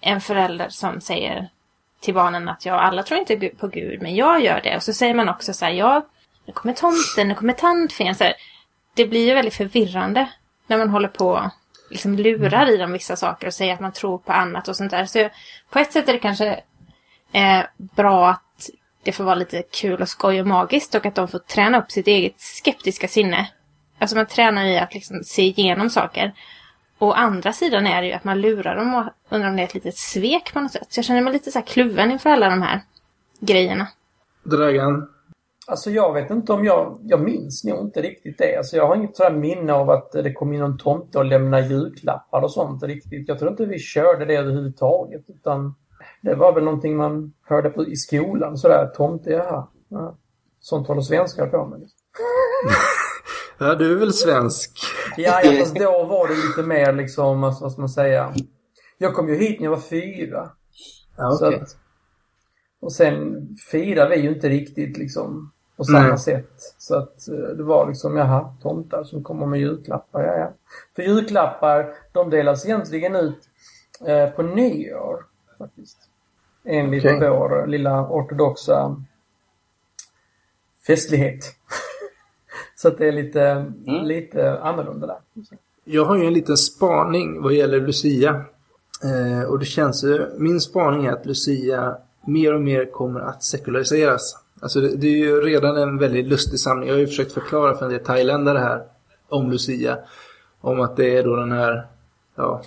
[0.00, 1.48] en förälder som säger
[2.00, 4.76] till barnen att ja, alla tror inte på Gud, men jag gör det.
[4.76, 6.06] Och så säger man också så här, ja,
[6.46, 8.14] nu kommer tomten, nu kommer tandfen.
[8.14, 8.34] Så här,
[8.94, 10.28] det blir ju väldigt förvirrande
[10.66, 11.50] när man håller på
[11.90, 14.90] liksom lurar i dem vissa saker och säger att man tror på annat och sånt
[14.90, 15.04] där.
[15.04, 15.28] Så
[15.70, 16.60] på ett sätt är det kanske
[17.32, 18.70] eh, bra att
[19.02, 21.90] det får vara lite kul och skoj och magiskt och att de får träna upp
[21.90, 23.50] sitt eget skeptiska sinne.
[23.98, 26.32] Alltså man tränar i att liksom se igenom saker.
[26.98, 29.66] Å andra sidan är det ju att man lurar dem och undrar om det är
[29.66, 30.86] ett litet svek på något sätt.
[30.88, 32.82] Så jag känner mig lite så här kluven inför alla de här
[33.40, 33.88] grejerna.
[34.42, 35.08] Dragan?
[35.66, 36.98] Alltså jag vet inte om jag...
[37.02, 38.56] Jag minns nog inte riktigt det.
[38.56, 41.66] Alltså jag har inget sådär minne av att det kom in någon tomte och lämnade
[41.66, 43.28] julklappar och sånt riktigt.
[43.28, 45.24] Jag tror inte vi körde det överhuvudtaget.
[45.28, 45.74] Utan
[46.20, 48.86] det var väl någonting man hörde på, i skolan sådär.
[48.86, 49.68] Tomte, jaha.
[49.88, 50.16] Ja.
[50.60, 51.80] Sånt håller svenskar på med.
[53.58, 54.78] Ja, du är väl svensk?
[55.16, 58.34] Ja, ja, fast då var det lite mer liksom, alltså, vad ska man säga.
[58.98, 60.50] Jag kom ju hit när jag var fyra.
[61.16, 61.60] Ja, Så okej.
[61.60, 61.76] att,
[62.80, 66.18] och sen firar vi ju inte riktigt liksom på samma Nej.
[66.18, 66.52] sätt.
[66.78, 70.52] Så att eh, det var liksom, jaha, tomtar som kommer med julklappar, ja ja.
[70.96, 73.38] För julklappar, de delas egentligen ut
[74.06, 75.24] eh, på nyår
[75.58, 75.98] faktiskt.
[76.64, 77.30] Enligt Okej.
[77.30, 79.04] vår lilla ortodoxa
[80.86, 81.44] festlighet.
[82.82, 83.72] Så att det är lite,
[84.04, 85.16] lite annorlunda där.
[85.84, 88.44] Jag har ju en liten spaning vad gäller Lucia.
[89.04, 93.42] Eh, och det känns ju, min spaning är att Lucia mer och mer kommer att
[93.42, 94.38] sekulariseras.
[94.60, 96.88] Alltså det, det är ju redan en väldigt lustig samling.
[96.88, 98.82] Jag har ju försökt förklara för en del thailändare här
[99.28, 99.98] om Lucia.
[100.60, 101.86] Om att det är då den här
[102.34, 102.62] ja,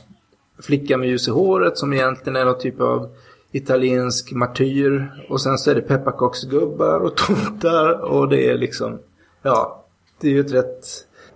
[0.59, 3.09] flickan med ljus i håret som egentligen är någon typ av
[3.51, 5.12] italiensk martyr.
[5.30, 8.99] Och sen så är det pepparkaksgubbar och tomtar och det är liksom,
[9.41, 9.81] ja,
[10.22, 10.86] det är ju ett rätt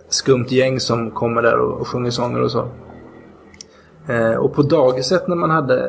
[0.08, 2.68] skumt gäng som kommer där och, och sjunger sånger och så.
[4.08, 5.84] Eh, och på dagiset när man hade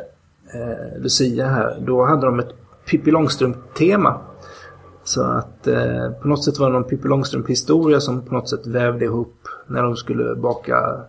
[0.54, 2.54] eh, Lucia här, då hade de ett
[2.90, 4.22] Pippi Långstrump-tema.
[5.04, 8.68] Så att eh, på något sätt var det någon Pippi Långstrump-historia som på något sätt
[8.68, 11.02] vävde ihop när de skulle baka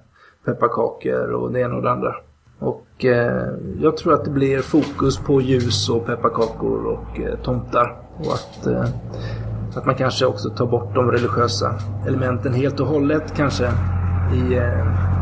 [0.45, 2.15] pepparkakor och det ena och det andra.
[2.59, 3.49] Och eh,
[3.81, 7.97] jag tror att det blir fokus på ljus och pepparkakor och eh, tomtar.
[8.19, 8.85] Och att, eh,
[9.77, 11.75] att man kanske också tar bort de religiösa
[12.07, 13.73] elementen helt och hållet kanske
[14.35, 15.19] i eh,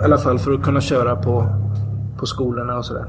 [0.00, 1.46] i alla fall för att kunna köra på,
[2.18, 3.06] på skolorna och sådär.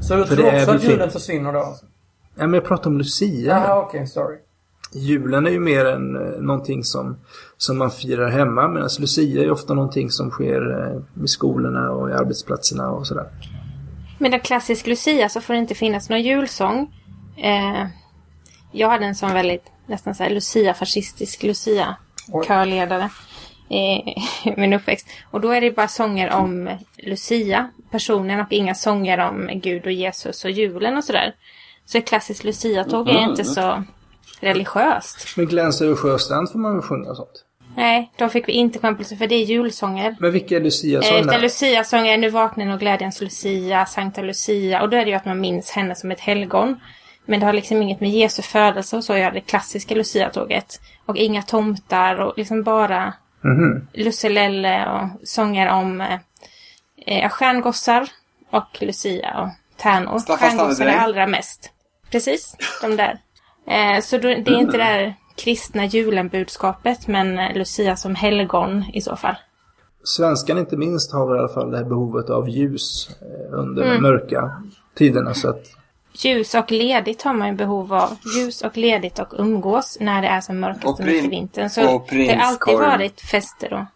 [0.00, 1.76] Så du För tror också att julen försvinner då?
[2.34, 3.58] Ja, men jag pratar om Lucia.
[3.66, 4.36] Jaha, okej, sorry.
[4.92, 7.16] Julen är ju mer än eh, någonting som,
[7.56, 12.10] som man firar hemma medan Lucia är ofta någonting som sker eh, i skolorna och
[12.10, 13.26] i arbetsplatserna och sådär.
[14.18, 16.94] Med en klassisk Lucia så får det inte finnas någon julsång.
[17.36, 17.86] Eh,
[18.72, 21.42] jag hade en sån väldigt, nästan så här Lucia-fascistisk.
[21.42, 23.10] Lucia-körledare
[23.68, 24.00] i
[24.56, 25.06] min uppväxt.
[25.30, 29.92] Och då är det bara sånger om Lucia, personen och inga sånger om Gud och
[29.92, 31.34] Jesus och julen och sådär.
[31.84, 33.84] Så ett klassiskt Lucia-tåg är inte så
[34.40, 35.36] religiöst.
[35.36, 37.44] Men Glenn över Sjöstrand får man väl sjunga sånt.
[37.76, 40.16] Nej, då fick vi inte kompensera för det är julsånger.
[40.20, 41.20] Men vilka är Eh, Lucia-sånger?
[41.20, 44.82] Utan Lucia-sånger är Nu vaknar och glädjens Lucia, Sankta Lucia.
[44.82, 46.80] Och då är det ju att man minns henne som ett helgon.
[47.24, 50.80] Men det har liksom inget med Jesu födelse och så att göra, det klassiska Lucia-tåget.
[51.06, 53.14] Och inga tomtar och liksom bara
[53.44, 53.86] Mhm.
[53.92, 56.18] Lusselelle och sånger om eh,
[57.06, 58.08] eh, stjärngossar
[58.50, 60.36] och Lucia och tärnor.
[60.36, 61.70] Stjärngossar är allra mest.
[62.10, 63.18] Precis, de där.
[63.68, 68.84] Eh, så då, det är inte det där kristna julen-budskapet, men eh, Lucia som helgon
[68.92, 69.34] i så fall.
[70.04, 73.92] Svenskan inte minst har väl i alla fall det här behovet av ljus eh, under
[73.92, 74.62] de mörka
[74.94, 75.34] tiderna.
[75.34, 75.76] Så att,
[76.18, 78.16] Ljus och ledigt har man ju behov av.
[78.36, 81.70] Ljus och ledigt och umgås när det är som mörkast Och mitt i vintern.
[81.70, 83.86] Så det har alltid varit fester då.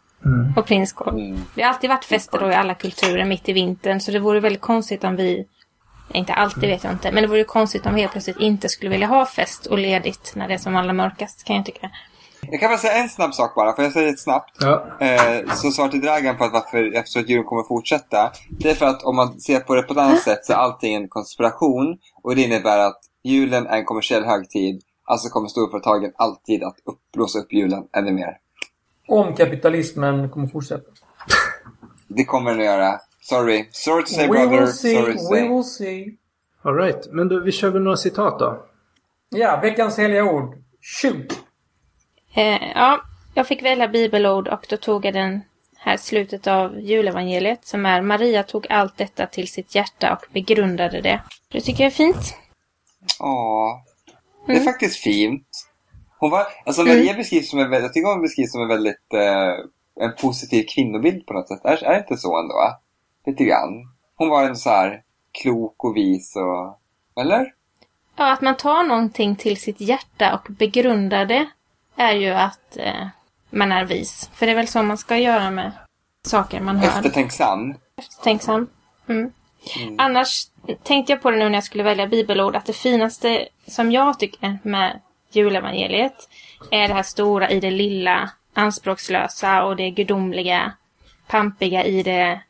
[0.57, 1.39] Och prinskorv.
[1.55, 4.01] Det har alltid varit fester då i alla kulturer mitt i vintern.
[4.01, 5.47] Så det vore väldigt konstigt om vi,
[6.15, 8.91] inte alltid vet jag inte, men det vore konstigt om vi helt plötsligt inte skulle
[8.91, 11.91] vilja ha fest och ledigt när det är som allra mörkast kan jag tycka.
[12.51, 14.57] Jag kan bara säga en snabb sak bara, för jag säger det snabbt.
[14.61, 18.33] ja, Eh, så svar till Dragan på att varför jag tror att julen kommer fortsätta.
[18.51, 20.57] Det är för att om man ser på det på ett annat sätt så är
[20.57, 21.99] allting en konspiration.
[22.23, 24.83] Och det innebär att julen är en kommersiell högtid.
[25.05, 28.37] Alltså kommer storföretagen alltid att upp, blåsa upp julen ännu mer.
[29.09, 30.91] Om kapitalismen kommer fortsätta.
[32.17, 32.99] Det kommer den att göra.
[33.21, 33.69] Sorry.
[33.73, 34.61] Sorry to say We brother.
[34.61, 35.49] will see, Sorry to we say.
[35.49, 36.17] will see.
[36.63, 37.07] all right.
[37.13, 38.67] Men då, vi kör väl några citat då.
[39.29, 40.55] Ja, veckans heliga ord.
[41.03, 41.39] Shoot!
[42.35, 43.01] Eh, ja,
[43.35, 45.41] jag fick välja bibelord och då tog jag den
[45.77, 51.01] här slutet av julevangeliet som är Maria tog allt detta till sitt hjärta och begrundade
[51.01, 51.23] det.
[51.53, 52.35] Det tycker jag är fint.
[53.19, 53.83] Ja.
[54.47, 55.47] Det är faktiskt fint.
[56.19, 59.15] Hon var, alltså Maria beskrivs som en, väldigt- jag tycker hon beskrivs som en väldigt,
[59.15, 59.55] eh,
[60.01, 61.65] en positiv kvinnobild på något sätt.
[61.65, 62.79] Är, är det inte så ändå?
[63.27, 63.89] Lite grann.
[64.17, 66.81] Hon var en så här klok och vis och,
[67.23, 67.55] eller?
[68.17, 71.47] Ja, att man tar någonting till sitt hjärta och begrundar det
[71.97, 73.07] är ju att eh,
[73.51, 74.31] man är vis.
[74.35, 75.73] För det är väl så man ska göra med
[76.23, 76.89] saker man hör.
[76.89, 77.75] Eftertänksam.
[77.97, 78.67] Eftertänksam.
[79.09, 79.33] Mm.
[79.99, 80.47] Annars
[80.83, 84.19] tänkte jag på det nu när jag skulle välja bibelord att det finaste som jag
[84.19, 85.01] tycker med
[85.33, 86.29] julevangeliet
[86.71, 88.31] är det här stora i det lilla,
[88.61, 90.73] anspråkslösa och det gudomliga,
[91.27, 92.41] pampiga i det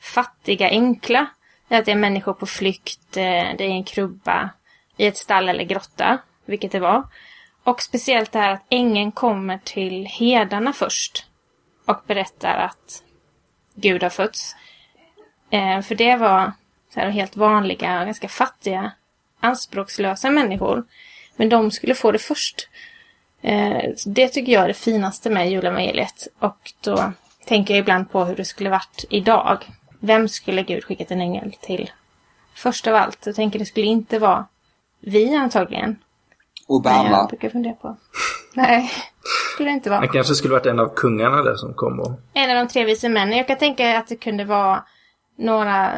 [0.00, 1.26] fattiga, enkla.
[1.68, 4.50] Det är att det är människor på flykt, eh, det är en krubba
[4.96, 7.02] i ett stall eller grotta, vilket det var.
[7.64, 11.26] Och speciellt det här att ängeln kommer till herdarna först
[11.86, 13.02] och berättar att
[13.74, 14.56] Gud har fötts.
[15.50, 16.52] Eh, för det var
[16.94, 18.92] så här, helt vanliga, ganska fattiga,
[19.40, 20.84] anspråkslösa människor.
[21.36, 22.68] Men de skulle få det först.
[23.46, 26.28] Eh, det tycker jag är det finaste med julevangeliet.
[26.38, 27.12] Och då
[27.46, 29.58] tänker jag ibland på hur det skulle varit idag.
[30.00, 31.90] Vem skulle Gud skickat en ängel till?
[32.54, 34.46] Först av allt, jag tänker det skulle inte vara
[35.00, 35.90] vi antagligen.
[35.90, 35.98] Nej,
[36.66, 37.10] Obama.
[37.10, 37.96] jag brukar fundera på.
[38.54, 38.90] Nej,
[39.54, 40.00] skulle det inte vara.
[40.00, 42.12] Han kanske skulle varit en av kungarna där som kom och...
[42.32, 43.38] En av de tre vise männen.
[43.38, 44.84] Jag kan tänka att det kunde vara
[45.36, 45.92] några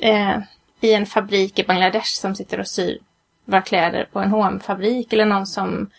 [0.00, 0.38] eh,
[0.80, 2.98] i en fabrik i Bangladesh som sitter och syr
[3.44, 5.90] våra kläder på en hm fabrik eller någon som,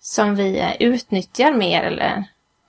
[0.00, 2.24] som vi utnyttjar mer eller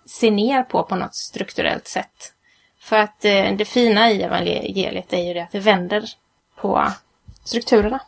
[0.05, 2.34] ser ner på på något strukturellt sätt.
[2.79, 6.09] För att eh, det fina i evangeliet är ju det att det vänder
[6.55, 6.88] på
[7.43, 7.99] strukturerna.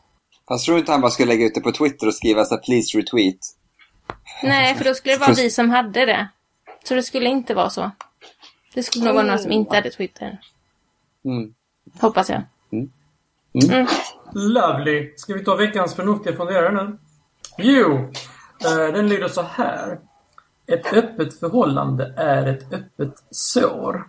[0.47, 2.55] Fast tror du inte han bara skulle lägga ut det på Twitter och skriva så
[2.55, 3.39] här, please retweet?
[4.43, 6.27] Nej, för då skulle det vara vi som hade det.
[6.83, 7.91] Så det skulle inte vara så.
[8.73, 10.39] Det skulle nog vara några som inte hade Twitter.
[11.25, 11.53] Mm.
[11.99, 12.41] Hoppas jag.
[14.33, 15.13] Lovely.
[15.17, 16.97] Ska vi ta veckans förnuftiga funderare nu?
[17.57, 18.11] Jo,
[18.69, 19.99] den lyder så här.
[20.67, 24.07] Ett öppet förhållande är ett öppet sår.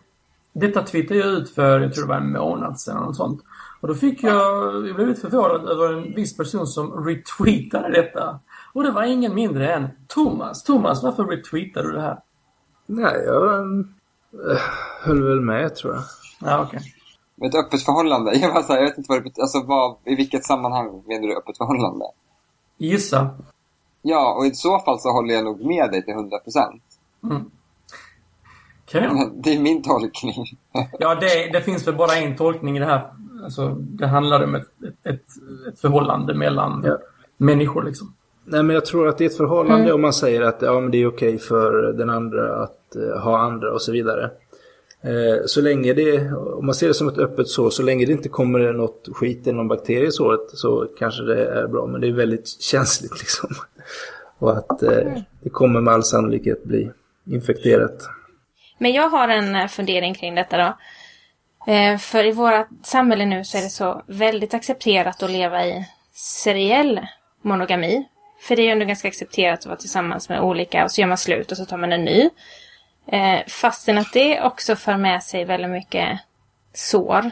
[0.52, 3.40] Detta twittrade jag ut för, jag tror det var en månad sedan eller något sånt.
[3.80, 8.40] Och då fick jag, jag blev lite förvånad över en viss person som retweetade detta.
[8.72, 10.62] Och det var ingen mindre än Thomas.
[10.64, 12.18] Thomas, varför retweetade du det här?
[12.86, 14.60] Nej, jag äh,
[15.02, 16.02] höll väl med tror jag.
[16.40, 16.80] Ja, okej.
[17.42, 18.34] Ett öppet förhållande?
[18.38, 19.42] Jag, bara så här, jag vet inte vad det betyder.
[19.42, 22.04] Alltså, vad, i vilket sammanhang menar du öppet förhållande?
[22.78, 23.30] Gissa.
[24.06, 26.82] Ja, och i så fall så håller jag nog med dig till 100 procent.
[27.24, 27.42] Mm.
[28.86, 29.42] Kanon.
[29.42, 30.34] Det är min tolkning.
[30.98, 33.02] Ja, det, det finns väl bara en tolkning i det här.
[33.44, 34.68] Alltså, det handlar om ett,
[35.04, 35.14] ett,
[35.68, 36.98] ett, förhållande mellan Ja.
[37.36, 38.14] människor liksom.
[38.44, 40.90] Nej, men jag tror att det är ett förhållande om man säger att ja, men
[40.90, 44.30] det är okej för den andra att eh, ha andra och så vidare.
[45.04, 48.12] Eh, så länge det, om man ser det som ett öppet sår, så länge det
[48.12, 51.86] inte kommer något skit eller någon bakterie i såret så kanske det är bra.
[51.86, 53.50] Men det är väldigt känsligt liksom.
[54.38, 56.90] Och att eh, det kommer med all sannolikhet bli
[57.26, 58.08] infekterat.
[58.78, 60.76] Men jag har en eh, fundering kring detta då.
[61.72, 65.86] Eh, för i våra samhälle nu så är det så väldigt accepterat att leva i
[66.12, 67.00] seriell
[67.42, 68.08] monogami.
[68.40, 71.08] För det är ju ändå ganska accepterat att vara tillsammans med olika och så gör
[71.08, 72.30] man slut och så tar man en ny.
[73.06, 76.20] Eh, fastän att det också för med sig väldigt mycket
[76.72, 77.30] sår.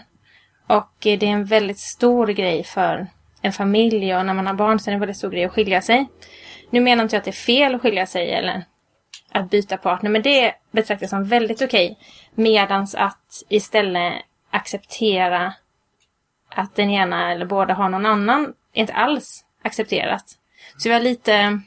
[0.67, 3.07] Och eh, det är en väldigt stor grej för
[3.43, 5.53] en familj och när man har barn så är det en väldigt stor grej att
[5.53, 6.09] skilja sig.
[6.71, 8.65] Nu menar inte jag att det är fel att skilja sig eller
[9.33, 11.99] att byta partner, men det betraktas som väldigt okej.
[12.35, 14.13] Medans att istället
[14.51, 15.55] acceptera
[16.49, 20.25] att den ena eller båda har någon annan är inte alls accepterat.
[20.79, 21.61] Så vi har lite,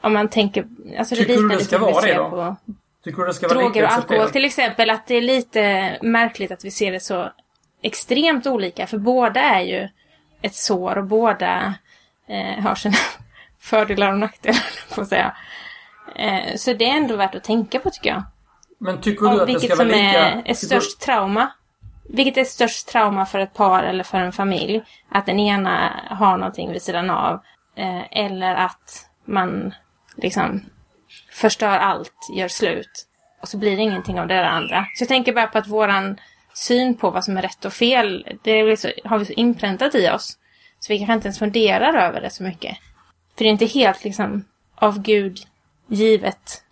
[0.00, 0.66] om man tänker,
[0.98, 2.30] alltså det Tycker du liknar det ska vara det då?
[2.30, 2.56] på
[3.04, 4.90] Tycker du det ska vara droger och alkohol till exempel.
[4.90, 7.32] Att det är lite märkligt att vi ser det så
[7.82, 8.86] extremt olika.
[8.86, 9.88] För båda är ju
[10.42, 11.74] ett sår och båda
[12.28, 12.96] eh, har sina
[13.60, 14.54] fördelar och nackdelar,
[14.88, 15.36] får jag säga.
[16.16, 18.22] Eh, så det är ändå värt att tänka på tycker jag.
[18.78, 19.98] Men tycker du Och att det vilket ska vara lika...
[19.98, 21.52] är, är tycker störst trauma.
[22.08, 24.82] Vilket är störst trauma för ett par eller för en familj?
[25.08, 27.40] Att den ena har någonting vid sidan av.
[27.76, 29.74] Eh, eller att man
[30.16, 30.60] liksom
[31.42, 33.06] förstör allt, gör slut.
[33.42, 34.86] Och så blir det ingenting av det där andra.
[34.94, 36.16] Så jag tänker bara på att våran
[36.54, 40.08] syn på vad som är rätt och fel, det så, har vi så inpräntat i
[40.10, 40.38] oss.
[40.80, 42.76] Så vi kanske inte ens funderar över det så mycket.
[43.36, 45.38] För det är inte helt liksom av Gud
[45.86, 46.62] givet.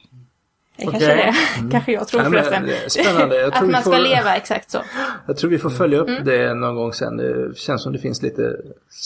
[0.76, 1.16] Det kanske Okej.
[1.16, 1.22] det
[1.66, 1.70] är.
[1.70, 2.64] kanske jag tror men förresten.
[2.68, 3.46] är spännande.
[3.52, 4.78] Att man ska får- leva exakt så.
[5.26, 6.24] Jag tror vi får följa upp Mm.
[6.24, 7.16] det någon gång sen.
[7.16, 8.56] Det känns som det finns lite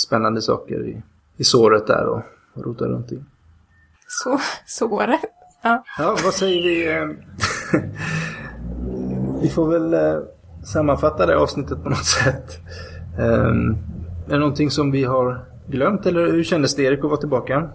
[0.07, 1.03] spännande saker i,
[1.37, 2.23] i såret där och,
[2.55, 3.25] och rota runt i.
[4.09, 5.21] Så, såret.
[5.65, 5.85] Ja.
[5.99, 6.93] Ja, vad säger vi?
[6.93, 7.09] eh,
[9.43, 10.23] vi får väl eh,
[10.65, 12.59] sammanfatta det avsnittet på något sätt.
[13.19, 13.79] Um,
[14.27, 17.69] är det någonting som vi har glömt eller hur kändes det Erik att vara tillbaka?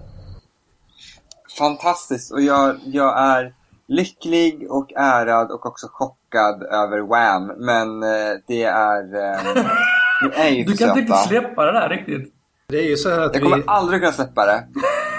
[1.58, 2.32] Fantastiskt.
[2.32, 3.54] Och jag, jag är
[3.88, 7.52] lycklig och ärad och också chockad över Wham.
[7.58, 9.04] Men eh, det är...
[10.22, 12.34] Eh, ni är ju Du kan inte riktigt släppa det där riktigt.
[12.68, 14.68] Det är ju så här att Jag vi, kommer aldrig kunna släppa det.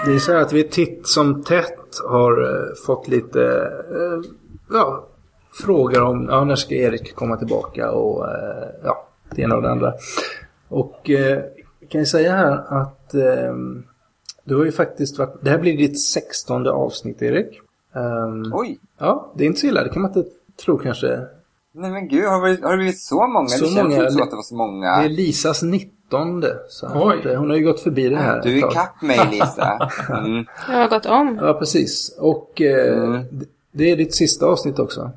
[0.05, 3.41] Det är så här att vi titt som tätt har eh, fått lite
[3.91, 4.31] eh,
[4.71, 5.07] ja,
[5.63, 9.71] frågor om ja, när ska Erik komma tillbaka och eh, ja, det ena och det
[9.71, 9.93] andra.
[10.67, 11.43] Och jag
[11.89, 13.15] kan ju säga här att
[14.43, 17.59] du har ju faktiskt varit, det här blir ditt sextonde avsnitt Erik.
[17.95, 18.79] Ehm, Oj!
[18.99, 20.29] ja, det är inte så illa, det kan man inte
[20.65, 21.19] tro kanske.
[21.73, 23.47] Nej men gud, har det, blivit- har det blivit så många?
[23.47, 24.97] Så det känns många, inte så att det var så många.
[24.97, 25.63] Det är Lisas
[26.11, 26.57] nittonde.
[26.69, 28.41] Så att, eh, hon har ju gått förbi det här.
[28.43, 28.71] Du är tag.
[28.71, 29.89] ikapp mig Lisa.
[30.09, 30.45] Mm.
[30.69, 31.39] Jag har gått om.
[31.41, 32.15] Ja, precis.
[32.19, 33.23] Och eh, Mm.
[33.71, 35.11] det är ditt sista avsnitt också.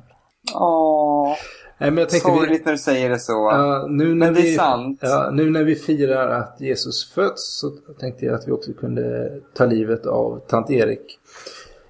[0.55, 1.33] Åh,
[1.77, 3.31] Nej, men jag tänkte vi, sorgligt när du säger det så.
[3.31, 4.99] ja, nu, när Men det är vi, sant.
[5.01, 7.69] Ja, nu när vi firar att Jesus föds så
[7.99, 11.19] tänkte jag att vi också kunde ta livet av tant Erik.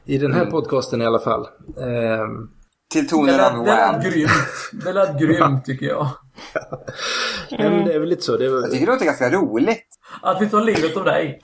[0.05, 0.51] I den här Mm.
[0.51, 1.47] podcasten i alla fall.
[1.81, 2.49] Ehm,
[2.91, 4.01] Till Det tonen av det lät Wham.
[4.01, 4.29] grymt.
[4.85, 6.07] Det lät grymt tycker jag.
[7.51, 8.37] Nej, men det är väl lite så.
[8.37, 9.87] Det är, Jag tycker det låter ganska roligt.
[10.21, 11.41] Att vi tar livet av dig.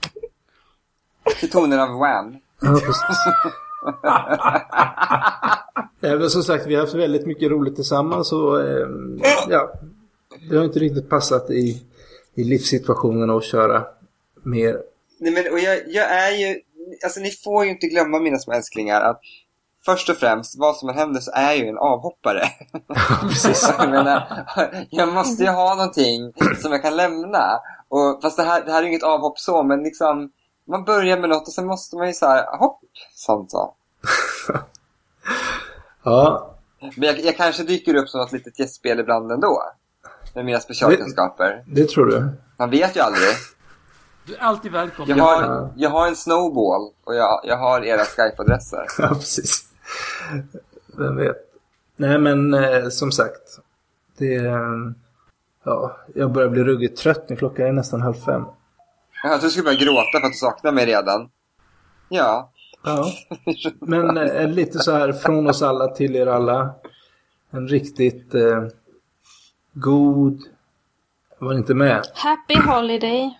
[1.40, 2.36] Till tonen av Wham.
[2.60, 3.16] Ja, precis.
[6.00, 8.86] Nej, men som sagt, vi har haft väldigt mycket roligt tillsammans och eh,
[9.48, 9.72] ja,
[10.50, 11.82] det har inte riktigt passat i,
[12.34, 13.84] i livssituationen att köra
[14.42, 14.78] mer.
[15.20, 16.60] Nej, men, och jag, jag är ju...
[17.04, 19.20] Alltså ni får ju inte glömma mina små älsklingar att
[19.84, 22.48] först och främst, vad som än händer så är jag ju en avhoppare.
[23.22, 23.74] Precis.
[23.78, 24.46] jag menar,
[24.90, 27.60] jag måste ju ha någonting som jag kan lämna.
[27.88, 30.30] Och, fast det här, det här är inget avhopp så, men liksom
[30.68, 32.80] man börjar med något och sen måste man ju så här, hopp,
[33.14, 33.74] sånt så.
[36.04, 39.62] Ja, Men jag, jag kanske dyker upp som något litet gästspel ibland ändå.
[40.34, 41.64] Med mina specialkunskaper.
[41.66, 42.32] det tror du.
[42.58, 43.28] Man vet ju aldrig.
[44.26, 45.18] Du är alltid välkommen.
[45.18, 48.86] Jag har, jag har en snowball och jag, jag har era Skype-adresser.
[48.98, 49.64] Ja, precis.
[50.98, 51.36] Vem vet.
[51.96, 53.58] Nej, men eh, som sagt.
[54.18, 54.34] Det...
[54.34, 54.90] Eh,
[55.64, 57.36] ja, jag börjar bli ruggigt trött nu.
[57.36, 58.44] Klockan är nästan halv fem.
[59.22, 61.30] Jag du skulle börja gråta för att du saknar mig redan.
[62.08, 62.52] Ja.
[62.84, 63.12] Ja.
[63.80, 66.74] Men eh, lite så här från oss alla till er alla.
[67.50, 68.64] En riktigt eh,
[69.72, 70.42] god...
[71.38, 72.06] Var inte med?
[72.14, 73.38] Happy Holiday.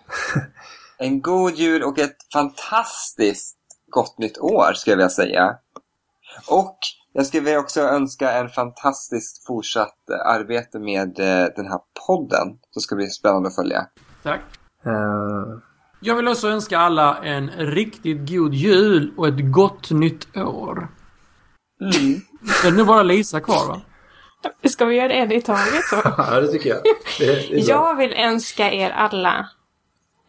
[0.99, 3.57] En god jul och ett fantastiskt
[3.91, 5.57] gott nytt år skulle jag vilja säga.
[6.47, 6.79] Och
[7.13, 12.49] jag skulle vilja också önska en fantastiskt fortsatt eh, arbete med eh, den här podden.
[12.71, 13.87] Som ska bli spännande att följa.
[14.23, 14.41] Tack.
[14.87, 15.59] Eh,
[16.01, 20.89] Jag vill också önska alla en riktigt god jul och ett gott nytt år.
[21.81, 22.21] Mm.
[22.63, 23.81] Det är nu bara Lisa kvar va?
[24.69, 25.97] Ska vi göra en i taget så?
[26.19, 26.79] ja, det tycker jag.
[26.83, 27.59] Det, det är bra.
[27.75, 29.49] Jag vill önska er alla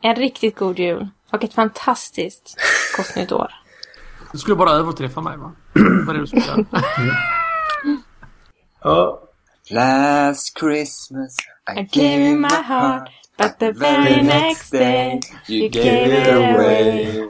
[0.02, 2.56] en riktigt god jul och ett fantastiskt
[2.98, 3.54] gott nytt år.
[4.34, 5.52] Du skulle bara överträffa mig va?
[5.74, 6.66] Det var det du skulle göra.
[8.84, 9.20] Ja,
[9.70, 11.36] Last Christmas
[11.70, 17.30] I, I gave you my heart, but the very next day you gave it away.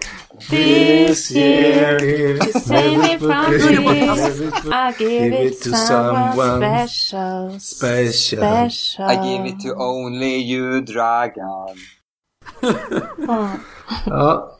[0.49, 1.99] This year
[2.39, 8.39] to save me from tears, I give it to someone special, special.
[8.39, 9.05] special.
[9.05, 11.77] I give it to only you Dragan.
[14.05, 14.57] Ja.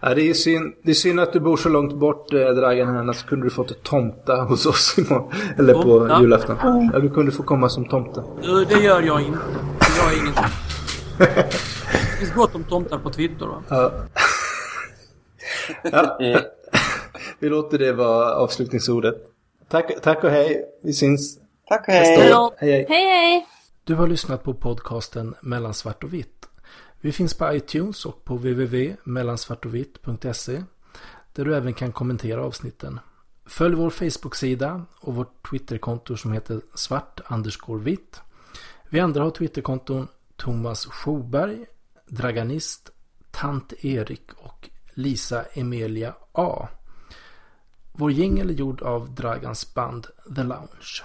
[0.00, 0.74] Ja, det är synd.
[0.84, 3.50] Det är synd att du bor så långt bort, eh, Dragan, här, annars kunde du
[3.50, 5.32] fått ett tomta hos oss imorgon.
[5.58, 6.20] Eller på Tomta?
[6.20, 6.56] julafton.
[6.92, 8.22] Ja, du kunde få komma som tomte.
[8.68, 9.38] Det gör jag inte.
[9.98, 10.34] Jag är inget.
[11.18, 13.62] Det finns gott om tomtar på Twitter va?
[13.68, 13.92] Ja.
[15.82, 16.18] Ja,
[17.38, 19.14] vi låter det vara avslutningsordet.
[19.68, 20.64] Tack, tack och hej.
[20.82, 21.38] Vi syns.
[21.68, 22.16] Tack och hej!
[22.16, 22.86] Hej, hej.
[22.88, 23.46] Hej hej!
[23.84, 26.35] Du har lyssnat på podcasten Mellan svart och vitt.
[27.00, 30.62] Vi finns på iTunes och på www.mellansvartovitt.se
[31.32, 33.00] där du även kan kommentera avsnitten.
[33.46, 37.20] Följ vår Facebook-sida och vårt Twitterkonto som heter svart
[37.82, 38.20] vitt.
[38.88, 41.66] Vi andra har Twitterkonton Thomas Schoberg,
[42.06, 42.90] Draganist,
[43.30, 46.68] Tant Erik och Lisa Emilia A.
[47.92, 51.02] Vår jingel är gjord av Dragans band The Lounge.